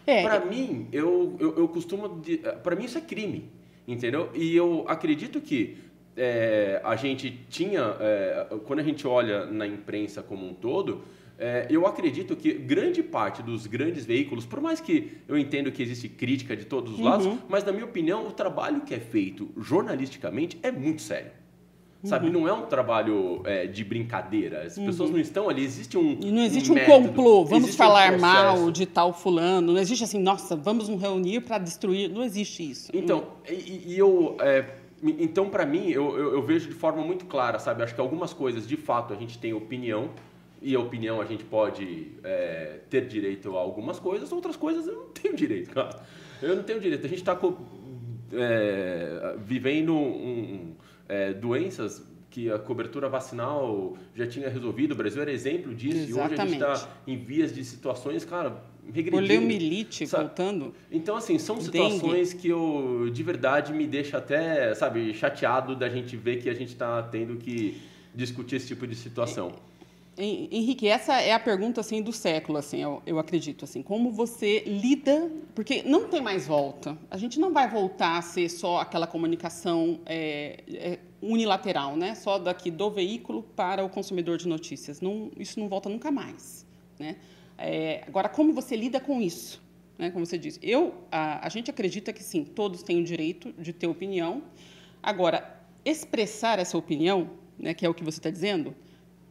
[0.06, 2.22] É, para mim, eu, eu, eu costumo.
[2.64, 3.50] Para mim, isso é crime,
[3.88, 4.30] entendeu?
[4.34, 5.78] E eu acredito que
[6.16, 7.96] é, a gente tinha.
[8.00, 11.04] É, quando a gente olha na imprensa como um todo.
[11.38, 15.84] É, eu acredito que grande parte dos grandes veículos, por mais que eu entendo que
[15.84, 17.38] existe crítica de todos os lados, uhum.
[17.50, 21.32] mas na minha opinião o trabalho que é feito jornalisticamente é muito sério.
[22.06, 22.34] Sabe, uhum.
[22.34, 24.62] não é um trabalho é, de brincadeira.
[24.64, 24.86] As uhum.
[24.86, 25.64] pessoas não estão ali.
[25.64, 26.18] Existe um.
[26.22, 29.74] E não existe um, um complô, vamos falar um mal de tal fulano.
[29.74, 32.10] Não existe assim, nossa, vamos nos reunir para destruir.
[32.10, 32.92] Não existe isso.
[32.94, 34.38] Então, e, e eu.
[34.40, 34.66] É,
[35.04, 37.84] então, para mim, eu, eu, eu, vejo de forma muito clara, sabe?
[37.84, 40.12] Acho que algumas coisas, de fato, a gente tem opinião.
[40.62, 44.96] E a opinião a gente pode é, ter direito a algumas coisas, outras coisas eu
[44.96, 46.02] não tenho direito, cara.
[46.42, 47.06] Eu não tenho direito.
[47.06, 47.38] A gente está
[48.34, 50.74] é, vivendo um
[51.08, 54.92] é, doenças que a cobertura vacinal já tinha resolvido.
[54.92, 56.12] O Brasil era exemplo disso Exatamente.
[56.12, 59.22] e hoje a gente está em vias de situações, cara, regredindo.
[59.22, 60.76] Poliomielite voltando.
[60.92, 62.42] Então, assim, são situações Dengue.
[62.42, 66.74] que eu, de verdade, me deixa até, sabe, chateado da gente ver que a gente
[66.74, 67.82] está tendo que
[68.14, 69.54] discutir esse tipo de situação.
[70.18, 74.60] Henrique, essa é a pergunta assim do século, assim, eu, eu, acredito, assim, como você
[74.62, 76.98] lida, porque não tem mais volta.
[77.12, 82.16] A gente não vai voltar a ser só aquela comunicação é, é, unilateral, né?
[82.16, 85.02] Só daqui do veículo para o consumidor de notícias.
[85.02, 86.66] Não, isso não volta nunca mais,
[86.98, 87.18] né?
[87.58, 89.62] É, agora, como você lida com isso?
[89.98, 90.12] Né?
[90.12, 93.74] Como você disse, eu, a, a gente acredita que sim, todos têm o direito de
[93.74, 94.44] ter opinião.
[95.04, 98.74] Agora, expressar essa opinião, né, que é o que você está dizendo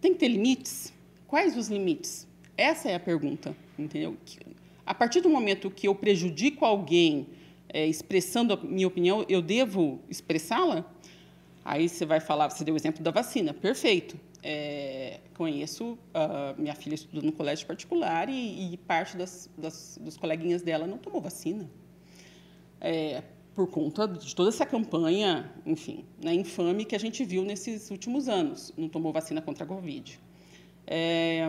[0.04, 0.92] tem que ter limites?
[1.26, 2.28] Quais os limites?
[2.58, 4.18] Essa é a pergunta, entendeu?
[4.84, 7.26] A partir do momento que eu prejudico alguém
[7.70, 10.84] é, expressando a minha opinião, eu devo expressá-la?
[11.64, 14.20] Aí você vai falar, você deu o exemplo da vacina, perfeito.
[14.42, 20.18] É, conheço, uh, minha filha estuda no colégio particular e, e parte das, das, dos
[20.18, 21.66] coleguinhas dela não tomou vacina.
[22.78, 23.22] É,
[23.54, 28.28] por conta de toda essa campanha, enfim, né, infame que a gente viu nesses últimos
[28.28, 28.72] anos.
[28.76, 30.20] Não tomou vacina contra a Covid.
[30.86, 31.48] É,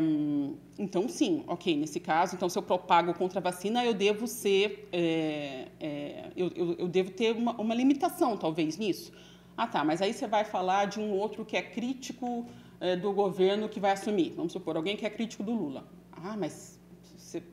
[0.79, 4.87] então, sim, ok, nesse caso, então, se eu propago contra a vacina, eu devo ser,
[4.93, 9.11] é, é, eu, eu, eu, devo ter uma, uma, limitação, talvez, nisso.
[9.57, 12.45] Ah, tá, mas aí você vai falar de um outro que é crítico
[12.79, 14.31] é, do governo que vai assumir.
[14.35, 15.85] Vamos supor, alguém que é crítico do Lula.
[16.11, 16.79] Ah, mas
[17.17, 17.43] você,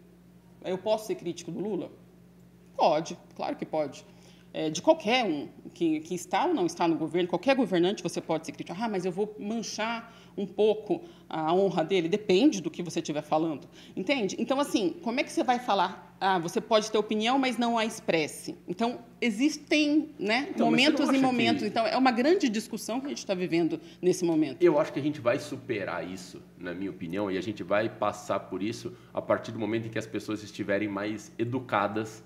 [0.65, 1.91] eu posso ser crítico do Lula?
[2.77, 4.05] Pode, claro que pode
[4.53, 8.21] é, de qualquer um que, que, está ou não está no governo, qualquer governante você
[8.21, 8.77] pode ser crítico.
[8.81, 12.09] Ah, mas eu vou manchar um pouco a honra dele.
[12.09, 13.69] Depende do que você estiver falando.
[13.97, 14.37] Entende?
[14.39, 16.17] Então, assim, como é que você vai falar?
[16.21, 18.57] Ah, você pode ter opinião, mas não a expresse.
[18.69, 21.63] Então, existem né, então, momentos e momentos.
[21.63, 21.69] Que...
[21.69, 24.63] Então, é uma grande discussão que a gente está vivendo nesse momento.
[24.63, 27.89] Eu acho que a gente vai superar isso, na minha opinião, e a gente vai
[27.89, 32.23] passar por isso a partir do momento em que as pessoas estiverem mais educadas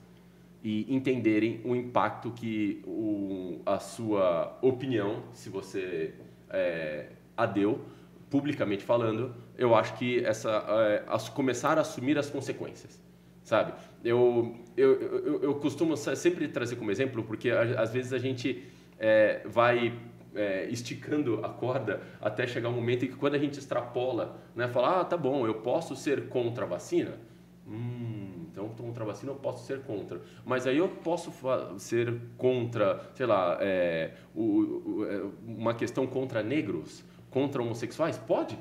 [0.66, 6.12] e entenderem o impacto que o, a sua opinião, se você
[6.50, 7.83] é, a deu,
[8.29, 13.00] publicamente falando, eu acho que essa é, a, começar a assumir as consequências,
[13.44, 13.74] sabe?
[14.02, 18.64] Eu, eu, eu, eu costumo sempre trazer como exemplo, porque às vezes a gente
[18.98, 19.96] é, vai
[20.35, 24.66] é, esticando a corda até chegar um momento em que quando a gente extrapola, né,
[24.66, 27.20] fala, ah, tá bom, eu posso ser contra a vacina?
[27.68, 30.20] Hum, então contra a vacina eu posso ser contra.
[30.44, 31.30] Mas aí eu posso
[31.78, 38.16] ser contra, sei lá, é, o, o, é, uma questão contra negros, contra homossexuais?
[38.16, 38.58] Pode?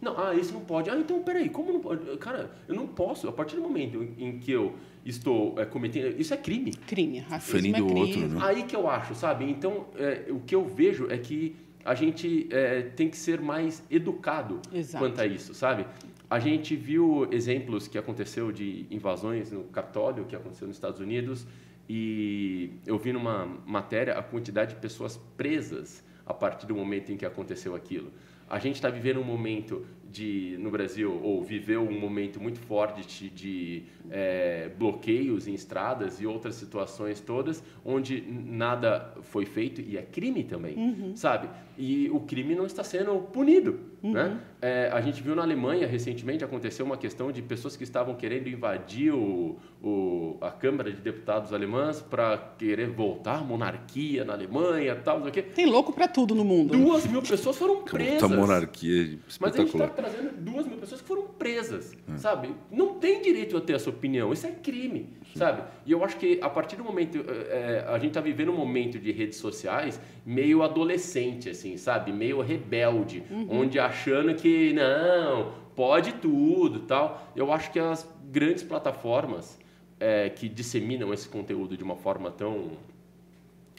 [0.00, 0.90] Não, ah, isso não pode.
[0.90, 2.16] Ah, então peraí, como não pode?
[2.18, 6.20] Cara, eu não posso, a partir do momento em que eu estou é, cometendo.
[6.20, 6.72] Isso é crime.
[6.72, 7.60] Crime, racismo.
[7.60, 8.00] Ferindo é o crime.
[8.00, 8.40] outro, né?
[8.42, 9.48] Aí que eu acho, sabe?
[9.48, 13.82] Então, é, o que eu vejo é que a gente é, tem que ser mais
[13.88, 15.04] educado Exato.
[15.04, 15.86] quanto a isso, sabe?
[16.28, 21.46] A gente viu exemplos que aconteceu de invasões no Capitólio, que aconteceu nos Estados Unidos,
[21.88, 27.16] e eu vi numa matéria a quantidade de pessoas presas a partir do momento em
[27.16, 28.10] que aconteceu aquilo.
[28.48, 33.04] A gente está vivendo um momento de, no Brasil, ou viveu um momento muito forte
[33.06, 39.96] de, de é, bloqueios em estradas e outras situações todas, onde nada foi feito e
[39.98, 41.16] é crime também, Uhum.
[41.16, 41.48] sabe?
[41.76, 44.12] E o crime não está sendo punido, Uhum.
[44.12, 44.40] né?
[44.62, 48.48] É, a gente viu na Alemanha recentemente aconteceu uma questão de pessoas que estavam querendo
[48.48, 54.96] invadir o, o, a Câmara de Deputados alemãs para querer voltar à monarquia na Alemanha,
[54.96, 55.42] tal, não sei o quê.
[55.42, 56.76] Tem louco pra tudo no mundo.
[56.76, 58.22] Duas mil pessoas foram presas.
[58.22, 62.54] Puta monarquia Mas a gente está trazendo duas mil pessoas que foram presas, sabe?
[62.70, 65.62] Não tem direito a ter essa opinião, isso é crime, sabe?
[65.84, 68.98] E eu acho que a partir do momento, é, a gente está vivendo um momento
[68.98, 72.12] de redes sociais meio adolescente, assim, sabe?
[72.12, 77.30] Meio rebelde, onde achando que não, pode tudo, tal.
[77.34, 79.58] Eu acho que as grandes plataformas
[79.98, 82.72] é, que disseminam esse conteúdo de uma forma tão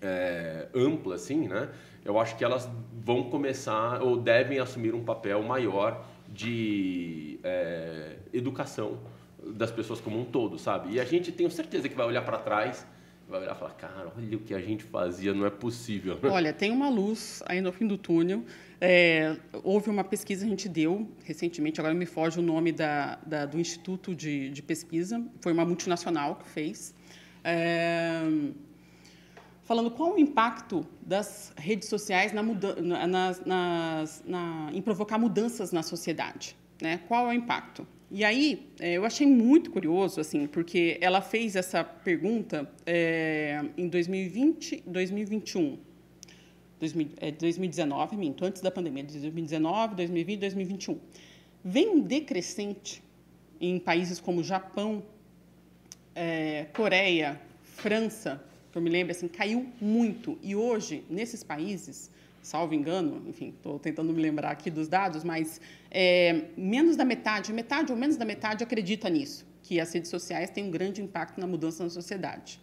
[0.02, 1.70] é, ampla assim, né?
[2.06, 2.70] Eu acho que elas
[3.04, 9.00] vão começar ou devem assumir um papel maior de é, educação
[9.44, 10.94] das pessoas como um todo, sabe?
[10.94, 12.86] E a gente tenho certeza que vai olhar para trás,
[13.28, 16.18] vai olhar e falar, cara, olha o que a gente fazia, não é possível.
[16.32, 18.44] Olha, tem uma luz aí no fim do túnel.
[18.80, 23.16] É, houve uma pesquisa que a gente deu recentemente, agora me foge o nome da,
[23.26, 26.94] da- do Instituto de, de Pesquisa, foi uma multinacional que fez,
[27.44, 28.22] é,
[29.64, 32.42] falando qual o impacto das redes sociais na
[33.46, 36.56] na- na- em provocar mudanças na sociedade.
[36.82, 37.00] Né?
[37.08, 37.86] Qual é o impacto?
[38.10, 43.90] E aí, é, eu achei muito curioso, assim, porque ela fez essa pergunta é, em
[43.90, 45.78] 2020 2021.
[46.80, 51.00] 2000, é, 2019, minto, antes da pandemia, de 2019, 2020, 2021.
[51.66, 53.04] Vem um decrescente
[53.60, 55.04] em países como Japão,
[56.16, 58.42] é, Coreia, França,
[58.72, 60.38] que eu me lembro, assim, caiu muito.
[60.42, 62.10] E hoje, nesses países,
[62.48, 65.60] salvo engano, enfim, estou tentando me lembrar aqui dos dados, mas
[65.92, 70.50] é, menos da metade, metade ou menos da metade acredita nisso, que as redes sociais
[70.50, 72.62] têm um grande impacto na mudança na sociedade.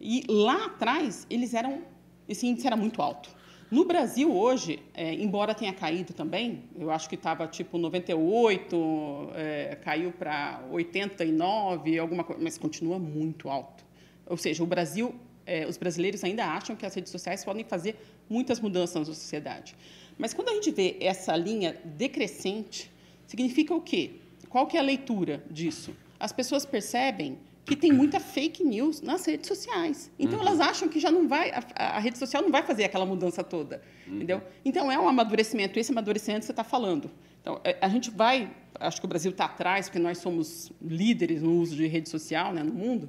[0.00, 1.82] E lá atrás, eles eram,
[2.28, 3.30] esse índice era muito alto.
[3.70, 9.78] No Brasil, hoje, é, embora tenha caído também, eu acho que estava tipo 98, é,
[9.80, 13.84] caiu para 89, alguma coisa, mas continua muito alto.
[14.26, 15.14] Ou seja, o Brasil,
[15.46, 17.96] é, os brasileiros ainda acham que as redes sociais podem fazer
[18.28, 19.76] muitas mudanças na sociedade.
[20.18, 22.90] Mas quando a gente vê essa linha decrescente,
[23.26, 24.12] significa o quê?
[24.48, 25.94] Qual que é a leitura disso?
[26.18, 30.10] As pessoas percebem que tem muita fake news nas redes sociais.
[30.18, 33.06] Então elas acham que já não vai a, a rede social não vai fazer aquela
[33.06, 34.42] mudança toda, entendeu?
[34.64, 37.10] Então é um amadurecimento, esse amadurecimento você está falando.
[37.40, 41.42] Então é, a gente vai, acho que o Brasil está atrás porque nós somos líderes
[41.42, 43.08] no uso de rede social, né, no mundo,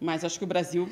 [0.00, 0.88] mas acho que o Brasil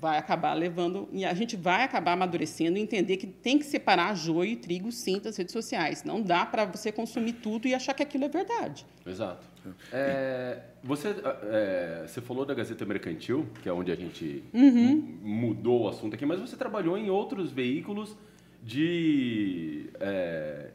[0.00, 4.14] vai acabar levando e a gente vai acabar amadurecendo e entender que tem que separar
[4.16, 6.02] joio e trigo sim das redes sociais.
[6.04, 8.86] Não dá para você consumir tudo e achar que aquilo é verdade.
[9.06, 9.46] Exato.
[9.92, 15.18] É, você, é, você falou da Gazeta Mercantil, que é onde a gente Uhum.
[15.22, 18.16] mudou o assunto aqui, mas você trabalhou em outros veículos
[18.62, 20.70] de é,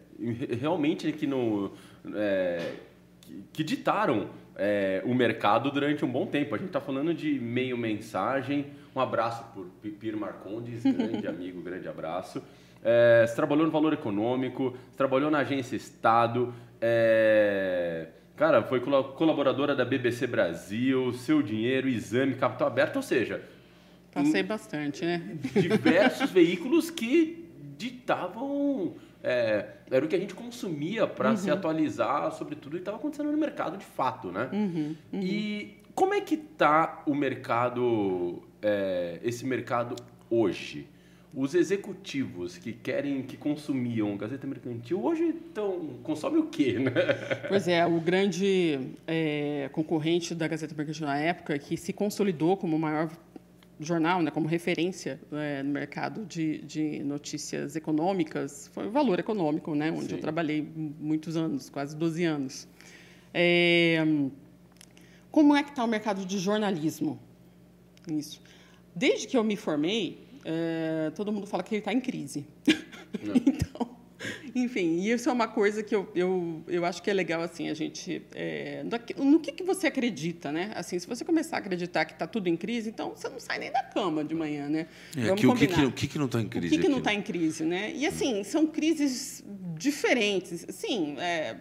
[0.60, 1.72] realmente que no
[2.16, 2.74] é,
[3.22, 6.54] que, que ditaram é, o mercado durante um bom tempo.
[6.54, 8.66] A gente está falando de meio mensagem.
[8.96, 12.42] Um abraço por Pipir Marcondes, grande amigo, grande abraço.
[12.84, 19.76] É, você trabalhou no Valor Econômico, você trabalhou na Agência Estado, é, cara, foi colaboradora
[19.76, 23.42] da BBC Brasil, Seu Dinheiro, Exame, Capital Aberto, ou seja,
[24.12, 25.38] Passei bastante, né?
[25.54, 27.48] diversos veículos que
[27.78, 28.96] ditavam.
[29.24, 33.32] é, era o que a gente consumia para se atualizar sobre tudo que estava acontecendo
[33.32, 34.50] no mercado de fato, né?
[35.14, 39.96] E como é que tá o mercado, é, esse mercado
[40.30, 40.88] hoje?
[41.34, 46.92] Os executivos que querem, que consumiam Gazeta Mercantil, hoje estão, consomem o quê, né?
[47.48, 52.76] Pois é, o grande é, concorrente da Gazeta Mercantil na época, que se consolidou como
[52.76, 53.12] o maior
[53.80, 59.74] jornal, né, como referência é, no mercado de, de, notícias econômicas, foi o Valor Econômico,
[59.74, 60.16] né, onde Sim.
[60.16, 60.68] eu trabalhei
[61.00, 62.68] muitos anos, quase 12 anos.
[63.34, 64.04] É,
[65.32, 67.20] como é que está o mercado de jornalismo?
[68.08, 68.42] Isso.
[68.96, 72.46] Desde que eu me formei, é, todo mundo fala que ele está em crise.
[73.46, 73.98] então,
[74.56, 77.74] enfim, isso é uma coisa que eu, eu, eu acho que é legal assim a
[77.74, 78.84] gente é,
[79.18, 80.72] no que, que você acredita, né?
[80.76, 83.60] Assim, se você começar a acreditar que está tudo em crise, então você não sai
[83.60, 84.88] nem da cama de manhã, né?
[85.16, 86.68] É, que, o que, que, o que, que não está em crise?
[86.68, 87.94] O que, que não está em crise, né?
[87.96, 89.44] E assim são crises
[89.78, 91.16] diferentes, sim.
[91.18, 91.58] É,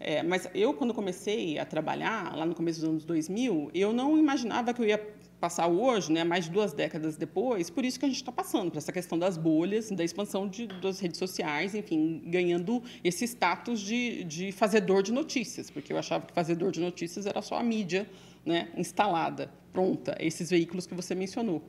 [0.00, 4.18] é, mas eu, quando comecei a trabalhar, lá no começo dos anos 2000, eu não
[4.18, 4.98] imaginava que eu ia
[5.42, 8.70] passar hoje, né, mais de duas décadas depois, por isso que a gente está passando,
[8.70, 13.80] por essa questão das bolhas, da expansão de, das redes sociais, enfim, ganhando esse status
[13.80, 17.62] de, de fazedor de notícias, porque eu achava que fazedor de notícias era só a
[17.62, 18.08] mídia
[18.46, 21.60] né, instalada, pronta, esses veículos que você mencionou.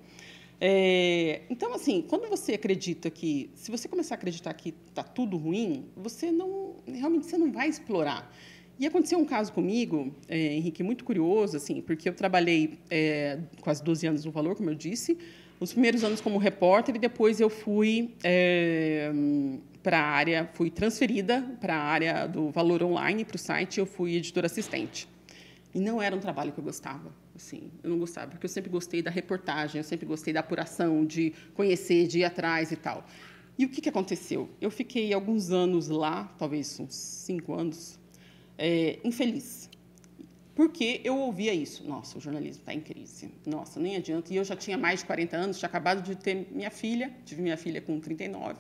[0.62, 5.36] É, então, assim, quando você acredita que, se você começar a acreditar que está tudo
[5.36, 8.32] ruim, você não, realmente você não vai explorar.
[8.80, 13.84] E aconteceu um caso comigo, é, Henrique, muito curioso, assim, porque eu trabalhei é, quase
[13.84, 15.18] 12 anos no Valor, como eu disse,
[15.60, 19.12] os primeiros anos como repórter e depois eu fui é,
[19.82, 23.86] para a área, fui transferida para a área do Valor Online, para o site, eu
[23.86, 25.08] fui editora assistente.
[25.74, 28.70] E não era um trabalho que eu gostava, assim, eu não gostava, porque eu sempre
[28.70, 33.06] gostei da reportagem, eu sempre gostei da apuração, de conhecer, de ir atrás e tal.
[33.58, 34.50] E o que, que aconteceu?
[34.60, 38.00] Eu fiquei alguns anos lá, talvez uns cinco anos,
[38.58, 39.70] é, infeliz.
[40.56, 41.88] Porque eu ouvia isso.
[41.88, 43.32] Nossa, o jornalismo está em crise.
[43.46, 44.32] Nossa, nem adianta.
[44.32, 47.42] E eu já tinha mais de 40 anos, tinha acabado de ter minha filha, tive
[47.42, 48.60] minha filha com 39.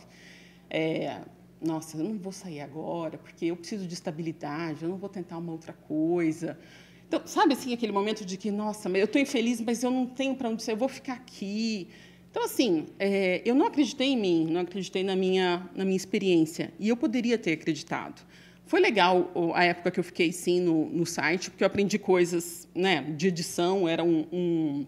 [0.69, 1.21] É,
[1.61, 5.37] nossa, eu não vou sair agora, porque eu preciso de estabilidade, eu não vou tentar
[5.37, 6.57] uma outra coisa.
[7.07, 10.35] Então, sabe assim, aquele momento de que, nossa, eu estou infeliz, mas eu não tenho
[10.35, 11.87] para onde eu vou ficar aqui.
[12.31, 16.73] Então, assim, é, eu não acreditei em mim, não acreditei na minha, na minha experiência.
[16.79, 18.25] E eu poderia ter acreditado.
[18.65, 22.67] Foi legal a época que eu fiquei sim no, no site, porque eu aprendi coisas
[22.73, 24.85] né, de edição, era um, um,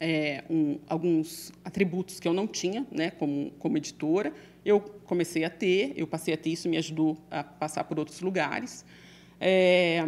[0.00, 4.32] é, um, alguns atributos que eu não tinha né, como, como editora.
[4.64, 8.20] Eu comecei a ter, eu passei a ter isso, me ajudou a passar por outros
[8.20, 8.84] lugares.
[9.38, 10.02] É,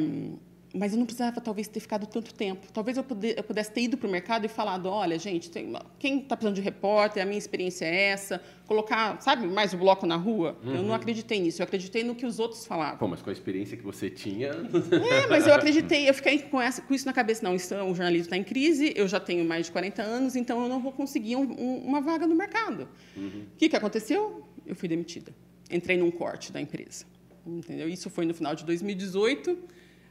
[0.76, 2.66] mas eu não precisava talvez ter ficado tanto tempo.
[2.72, 5.50] Talvez eu, pudesse ter ido para o mercado e falado, olha, gente,
[5.98, 10.06] quem está precisando de repórter, a minha experiência é essa, colocar, sabe, mais o bloco
[10.06, 10.56] na rua.
[10.62, 10.70] Uhum.
[10.70, 10.94] Eu não uhum.
[10.94, 12.98] acreditei nisso, eu acreditei no que os outros falavam.
[12.98, 14.48] Pô, mas com a experiência que você tinha...
[14.48, 17.94] É, mas eu acreditei, eu fiquei com, essa, com isso na cabeça, não, isso, o
[17.94, 20.92] jornalismo está em crise, eu já tenho mais de 40 anos, então eu não vou
[20.92, 22.88] conseguir um, um, uma vaga no mercado.
[23.16, 23.22] Uhum.
[23.22, 23.46] O uhum.
[23.56, 24.42] que, que aconteceu?
[24.66, 25.32] Eu fui demitida.
[25.70, 27.04] Entrei num corte da empresa.
[27.46, 27.88] Entendeu?
[27.88, 29.56] Isso foi no final de 2018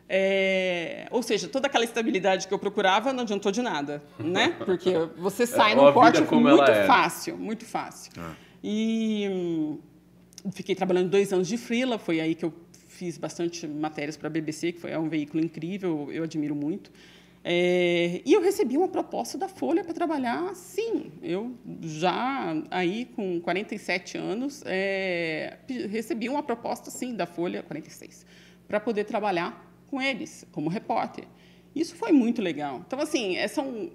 [0.08, 4.56] é, ou seja, toda aquela estabilidade que eu procurava não adiantou de nada, né?
[4.64, 8.12] Porque você é, sai é, num corte muito fácil, muito fácil.
[8.18, 8.34] Ah.
[8.64, 9.80] E hum,
[10.52, 12.54] fiquei trabalhando dois anos de freela, foi aí que eu
[12.88, 16.92] fiz bastante matérias para a BBC, que foi é um veículo incrível, eu admiro muito.
[17.44, 21.12] É, e eu recebi uma proposta da Folha para trabalhar, sim.
[21.22, 25.58] Eu já aí com 47 anos é,
[25.90, 28.26] recebi uma proposta, sim, da Folha 46,
[28.68, 31.26] para poder trabalhar com eles, como repórter.
[31.76, 32.82] Isso foi muito legal.
[32.86, 33.92] Então, assim, é, são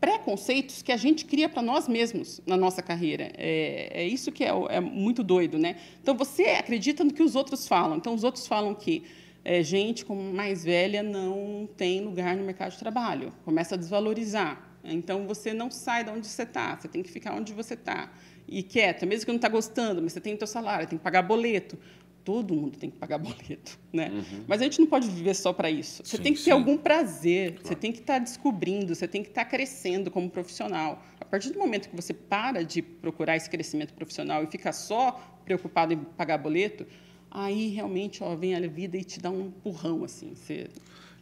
[0.00, 3.30] preconceitos que a gente cria para nós mesmos na nossa carreira.
[3.36, 5.76] É, é isso que é, é, muito doido, né?
[6.02, 7.96] Então, você acredita no que os outros falam.
[7.96, 9.04] Então, os outros falam que
[9.44, 13.32] é, gente como mais velha não tem lugar no mercado de trabalho.
[13.44, 14.68] Começa a desvalorizar.
[14.82, 16.76] Então, você não sai de onde você está.
[16.76, 18.12] Você tem que ficar onde você está.
[18.48, 21.04] E quieto, mesmo que não está gostando, mas você tem o seu salário, tem que
[21.04, 21.78] pagar boleto
[22.24, 24.10] todo mundo tem que pagar boleto, né?
[24.10, 24.44] Uhum.
[24.46, 26.02] Mas a gente não pode viver só para isso.
[26.04, 26.50] Você sim, tem que ter sim.
[26.50, 27.68] algum prazer, claro.
[27.68, 31.02] você tem que estar tá descobrindo, você tem que estar tá crescendo como profissional.
[31.20, 35.38] A partir do momento que você para de procurar esse crescimento profissional e fica só
[35.44, 36.86] preocupado em pagar boleto,
[37.30, 40.34] aí realmente ó, vem a vida e te dá um empurrão assim.
[40.34, 40.68] Você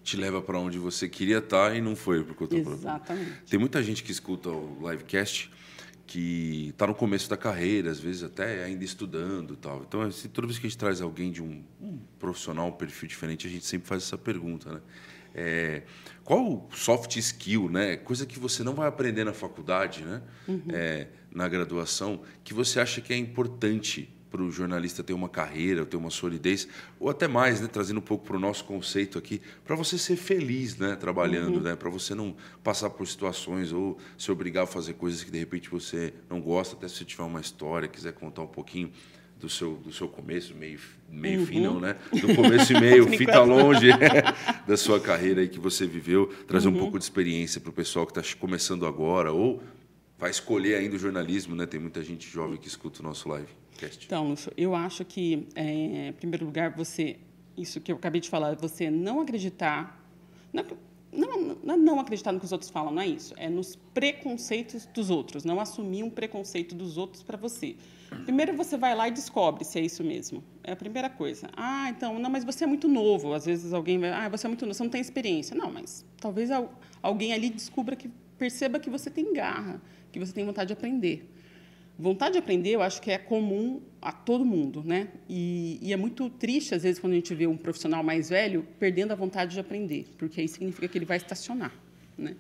[0.02, 2.74] te leva para onde você queria estar tá e não foi por conta própria.
[2.74, 3.42] Exatamente.
[3.48, 5.50] Tem muita gente que escuta o livecast
[6.08, 9.84] que está no começo da carreira, às vezes até ainda estudando tal.
[9.86, 13.06] Então, assim, toda vez que a gente traz alguém de um, um profissional, um perfil
[13.06, 14.80] diferente, a gente sempre faz essa pergunta, né?
[15.34, 15.82] É,
[16.24, 17.98] qual soft skill, né?
[17.98, 20.22] Coisa que você não vai aprender na faculdade, né?
[20.48, 20.62] Uhum.
[20.72, 25.84] É, na graduação, que você acha que é importante para o jornalista ter uma carreira,
[25.86, 26.68] ter uma solidez,
[26.98, 30.16] ou até mais, né, trazendo um pouco para o nosso conceito aqui, para você ser
[30.16, 31.62] feliz, né, trabalhando, uhum.
[31.62, 35.38] né, para você não passar por situações ou se obrigar a fazer coisas que de
[35.38, 38.92] repente você não gosta, até se você tiver uma história, quiser contar um pouquinho
[39.40, 41.46] do seu, do seu começo, meio, meio uhum.
[41.46, 41.96] fim não, né?
[42.12, 43.88] Do começo e meio, fita longe
[44.66, 46.74] da sua carreira aí que você viveu, trazer uhum.
[46.74, 49.62] um pouco de experiência para o pessoal que está começando agora ou
[50.18, 51.64] vai escolher ainda o jornalismo, né?
[51.64, 54.04] Tem muita gente jovem que escuta o nosso livecast.
[54.04, 57.16] Então, Lúcio, eu acho que, é, em primeiro lugar, você,
[57.56, 60.04] isso que eu acabei de falar, você não acreditar,
[60.52, 60.64] não,
[61.12, 63.32] não, não, não acreditar no que os outros falam, não é isso.
[63.36, 67.76] É nos preconceitos dos outros, não assumir um preconceito dos outros para você.
[68.24, 70.42] Primeiro você vai lá e descobre se é isso mesmo.
[70.64, 71.48] É a primeira coisa.
[71.54, 73.34] Ah, então, não, mas você é muito novo.
[73.34, 75.54] Às vezes alguém vai, ah, você é muito novo, você não tem experiência.
[75.54, 76.50] Não, mas talvez
[77.02, 79.80] alguém ali descubra que perceba que você tem garra,
[80.12, 81.30] que você tem vontade de aprender.
[81.98, 85.08] Vontade de aprender, eu acho que é comum a todo mundo, né?
[85.28, 88.64] E, e, é muito triste, às vezes, quando a gente vê um profissional mais velho
[88.78, 91.72] perdendo a vontade de aprender, porque aí significa que ele vai estacionar,
[92.16, 92.36] né?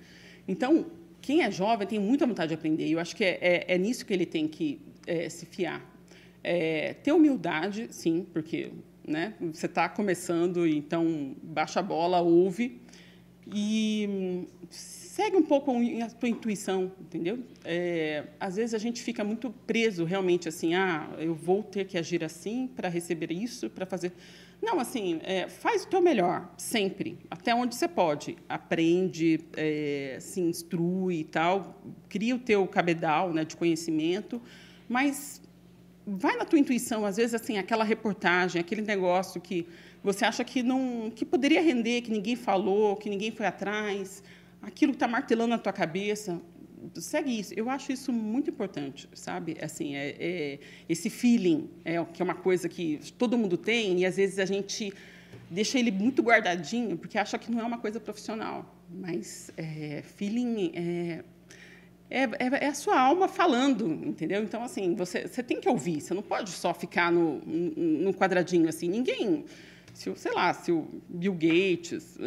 [0.46, 0.86] Então,
[1.20, 3.78] quem é jovem tem muita vontade de aprender, e eu acho que é, é, é
[3.78, 5.84] nisso que ele tem que é, se fiar.
[6.44, 8.70] É, ter humildade, sim, porque
[9.04, 12.80] né, você está começando, então baixa a bola, ouve
[13.52, 14.46] e
[15.18, 17.40] segue um pouco a tua intuição, entendeu?
[17.64, 21.98] É, às vezes a gente fica muito preso realmente assim, ah, eu vou ter que
[21.98, 24.12] agir assim para receber isso, para fazer.
[24.62, 28.36] Não, assim, é, faz o teu melhor, sempre, até onde você pode.
[28.48, 34.40] Aprende, é, se instrui e tal, cria o teu cabedal né, de conhecimento,
[34.88, 35.42] mas
[36.06, 39.66] vai na tua intuição, às vezes assim, aquela reportagem, aquele negócio que
[40.00, 44.22] você acha que não, que poderia render, que ninguém falou, que ninguém foi atrás,
[44.62, 46.40] aquilo que está martelando na tua cabeça,
[46.96, 47.54] segue isso.
[47.54, 49.56] Eu acho isso muito importante, sabe?
[49.60, 54.06] Assim, é, é, esse feeling é que é uma coisa que todo mundo tem e
[54.06, 54.92] às vezes a gente
[55.50, 58.74] deixa ele muito guardadinho porque acha que não é uma coisa profissional.
[58.90, 61.24] Mas é, feeling é,
[62.10, 64.42] é, é, é, a sua alma falando, entendeu?
[64.42, 68.68] Então, assim, você, você tem que ouvir, você não pode só ficar no, no quadradinho
[68.68, 68.88] assim.
[68.88, 69.44] Ninguém,
[69.92, 72.18] se, sei lá, se o Bill Gates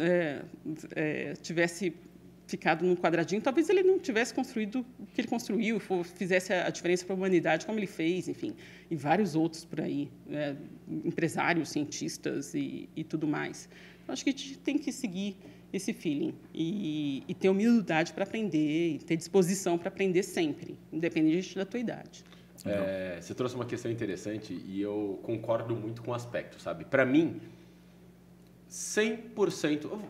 [0.94, 1.92] é, tivesse
[2.46, 7.04] ficado num quadradinho, talvez ele não tivesse construído o que ele construiu, fizesse a diferença
[7.04, 8.54] para a humanidade como ele fez, enfim,
[8.90, 10.56] e vários outros por aí, né?
[11.04, 13.68] empresários, cientistas e, e tudo mais.
[14.02, 15.36] Então, acho que a gente tem que seguir
[15.72, 21.56] esse feeling e, e ter humildade para aprender, e ter disposição para aprender sempre, independente
[21.56, 22.24] da tua idade.
[22.64, 26.84] É, você trouxe uma questão interessante e eu concordo muito com o aspecto, sabe?
[26.84, 27.40] Para mim,
[28.70, 30.00] 100%,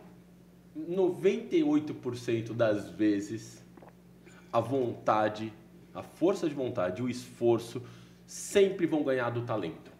[0.77, 3.63] 98% das vezes,
[4.51, 5.53] a vontade,
[5.93, 7.81] a força de vontade, o esforço
[8.25, 9.91] sempre vão ganhar do talento.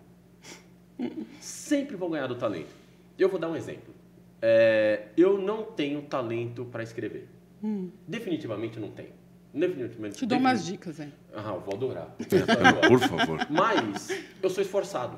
[1.39, 2.73] Sempre vão ganhar do talento.
[3.17, 3.93] Eu vou dar um exemplo.
[4.41, 7.29] É, eu não tenho talento para escrever.
[7.63, 7.89] Hum.
[8.07, 9.13] Definitivamente não tenho.
[9.53, 10.17] Definitivamente.
[10.17, 11.13] Te dou umas dicas, hein?
[11.33, 12.15] Ah, eu vou adorar.
[12.87, 13.39] Por favor.
[13.49, 14.09] Mas
[14.41, 15.17] eu sou esforçado.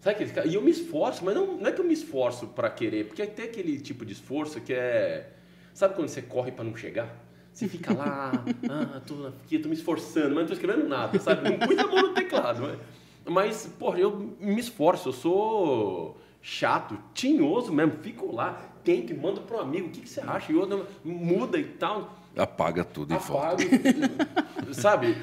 [0.00, 2.70] Sabe aquele E eu me esforço, mas não, não é que eu me esforço para
[2.70, 5.30] querer, porque tem aquele tipo de esforço que é.
[5.74, 7.14] Sabe quando você corre para não chegar?
[7.52, 8.32] Você fica lá,
[8.70, 11.50] ah, tô aqui, tô me esforçando, mas não tô escrevendo nada, sabe?
[11.50, 12.62] Não pus a mão no teclado.
[12.62, 12.78] Mas,
[13.26, 19.42] mas, porra, eu me esforço, eu sou chato, tinhoso mesmo, fico lá, tento e mando
[19.42, 20.50] para um amigo, o que, que você acha?
[20.50, 22.18] E outro muda e tal.
[22.36, 24.74] Apaga tudo Apaga, e volta.
[24.74, 25.16] Sabe?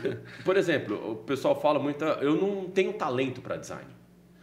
[0.43, 3.87] Por exemplo, o pessoal fala muito, eu não tenho talento para design,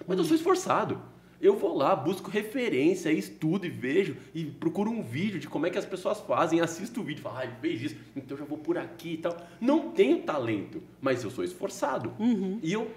[0.06, 1.00] mas eu sou esforçado.
[1.40, 5.70] Eu vou lá, busco referência, estudo e vejo e procuro um vídeo de como é
[5.70, 8.44] que as pessoas fazem, assisto o vídeo, falo, ah, ele fez isso, então eu já
[8.46, 9.36] vou por aqui e tal.
[9.60, 12.12] Não tenho talento, mas eu sou esforçado.
[12.18, 12.58] Uhum.
[12.62, 12.90] E eu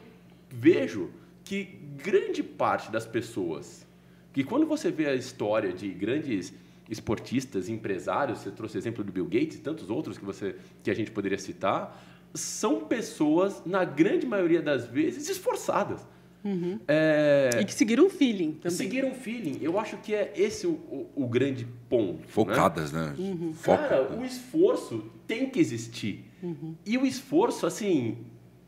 [0.49, 1.09] vejo
[1.43, 1.63] que
[2.01, 3.85] grande parte das pessoas,
[4.31, 6.53] que quando você vê a história de grandes
[6.89, 10.89] esportistas, empresários, você trouxe o exemplo do Bill Gates e tantos outros que, você, que
[10.89, 12.01] a gente poderia citar,
[12.33, 16.05] são pessoas, na grande maioria das vezes, esforçadas.
[16.43, 16.79] Uhum.
[16.87, 17.49] É...
[17.59, 18.77] E que seguiram um feeling também.
[18.77, 19.57] Seguiram um feeling.
[19.61, 22.19] Eu acho que é esse o, o, o grande ponto.
[22.19, 22.27] Né?
[22.27, 23.13] Focadas, né?
[23.17, 23.29] né?
[23.29, 23.53] Uhum.
[23.63, 26.25] Cara, o esforço tem que existir.
[26.41, 26.75] Uhum.
[26.85, 28.17] E o esforço, assim,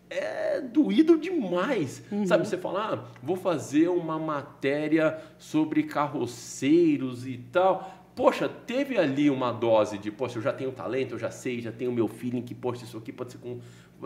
[0.09, 2.03] é doído demais.
[2.11, 2.25] Uhum.
[2.25, 7.95] Sabe, você falar, ah, vou fazer uma matéria sobre carroceiros e tal.
[8.15, 11.71] Poxa, teve ali uma dose de, poxa, eu já tenho talento, eu já sei, já
[11.71, 13.59] tenho meu feeling que, poxa, isso aqui pode ser com,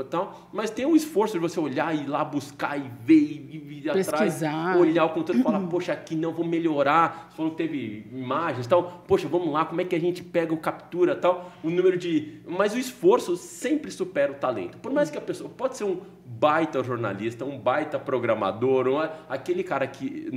[0.09, 3.81] Tal, mas tem um esforço de você olhar e ir lá buscar e ver e
[3.83, 4.41] ir atrás,
[4.79, 7.27] olhar o conteúdo e falar, poxa, aqui não vou melhorar.
[7.29, 10.51] Você falou que teve imagens tal, poxa, vamos lá, como é que a gente pega
[10.51, 12.41] o captura tal, o número de.
[12.47, 14.79] Mas o esforço sempre supera o talento.
[14.79, 18.97] Por mais que a pessoa pode ser um baita jornalista, um baita programador, um,
[19.29, 20.31] aquele cara que.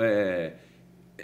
[0.00, 0.54] É,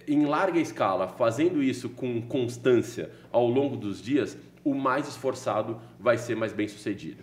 [0.07, 6.19] em larga escala, fazendo isso com constância ao longo dos dias, o mais esforçado vai
[6.19, 7.23] ser mais bem sucedido.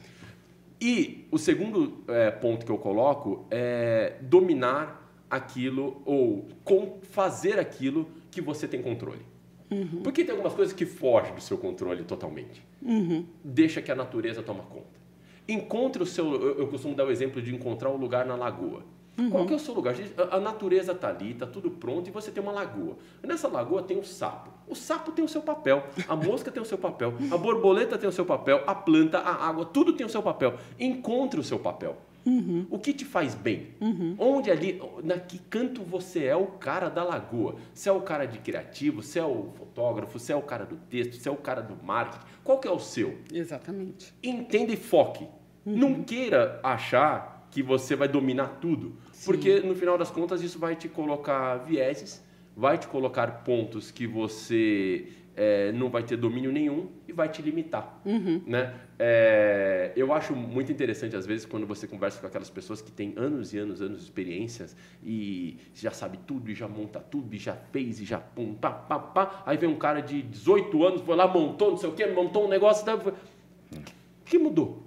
[0.86, 8.08] E o segundo é, ponto que eu coloco é dominar aquilo ou com, fazer aquilo
[8.30, 9.26] que você tem controle.
[9.72, 10.04] Uhum.
[10.04, 12.64] Porque tem algumas coisas que fogem do seu controle totalmente.
[12.84, 13.26] Uhum.
[13.44, 15.00] Deixa que a natureza toma conta.
[15.48, 16.32] Encontre o seu.
[16.36, 18.84] Eu, eu costumo dar o exemplo de encontrar um lugar na lagoa.
[19.18, 19.30] Uhum.
[19.30, 19.96] Qual que é o seu lugar?
[20.32, 22.98] A natureza está ali, está tudo pronto e você tem uma lagoa.
[23.24, 24.50] Nessa lagoa tem um sapo.
[24.68, 28.10] O sapo tem o seu papel, a mosca tem o seu papel, a borboleta tem
[28.10, 30.56] o seu papel, a planta, a água, tudo tem o seu papel.
[30.80, 31.98] Encontre o seu papel.
[32.26, 32.66] Uhum.
[32.72, 33.68] O que te faz bem?
[33.80, 34.16] Uhum.
[34.18, 37.56] Onde ali, na que canto você é o cara da lagoa?
[37.74, 40.76] Se é o cara de criativo, se é o fotógrafo, se é o cara do
[40.76, 43.20] texto, se é o cara do marketing, qual que é o seu?
[43.32, 44.12] Exatamente.
[44.24, 45.28] Entenda e foque.
[45.64, 45.78] Uhum.
[45.78, 48.96] Não queira achar que você vai dominar tudo.
[49.24, 52.24] Porque no final das contas isso vai te colocar vieses,
[52.56, 57.42] vai te colocar pontos que você é, não vai ter domínio nenhum e vai te
[57.42, 58.02] limitar.
[58.06, 58.42] Uhum.
[58.48, 58.74] Né?
[58.98, 63.14] É, eu acho muito interessante, às vezes, quando você conversa com aquelas pessoas que têm
[63.18, 67.38] anos e anos, anos de experiências e já sabe tudo, e já monta tudo, e
[67.38, 69.44] já fez, e já pum, pá, pá, pá.
[69.46, 72.46] Aí vem um cara de 18 anos, foi lá, montou, não sei o quê, montou
[72.46, 72.86] um negócio.
[72.98, 73.84] O
[74.24, 74.84] que mudou?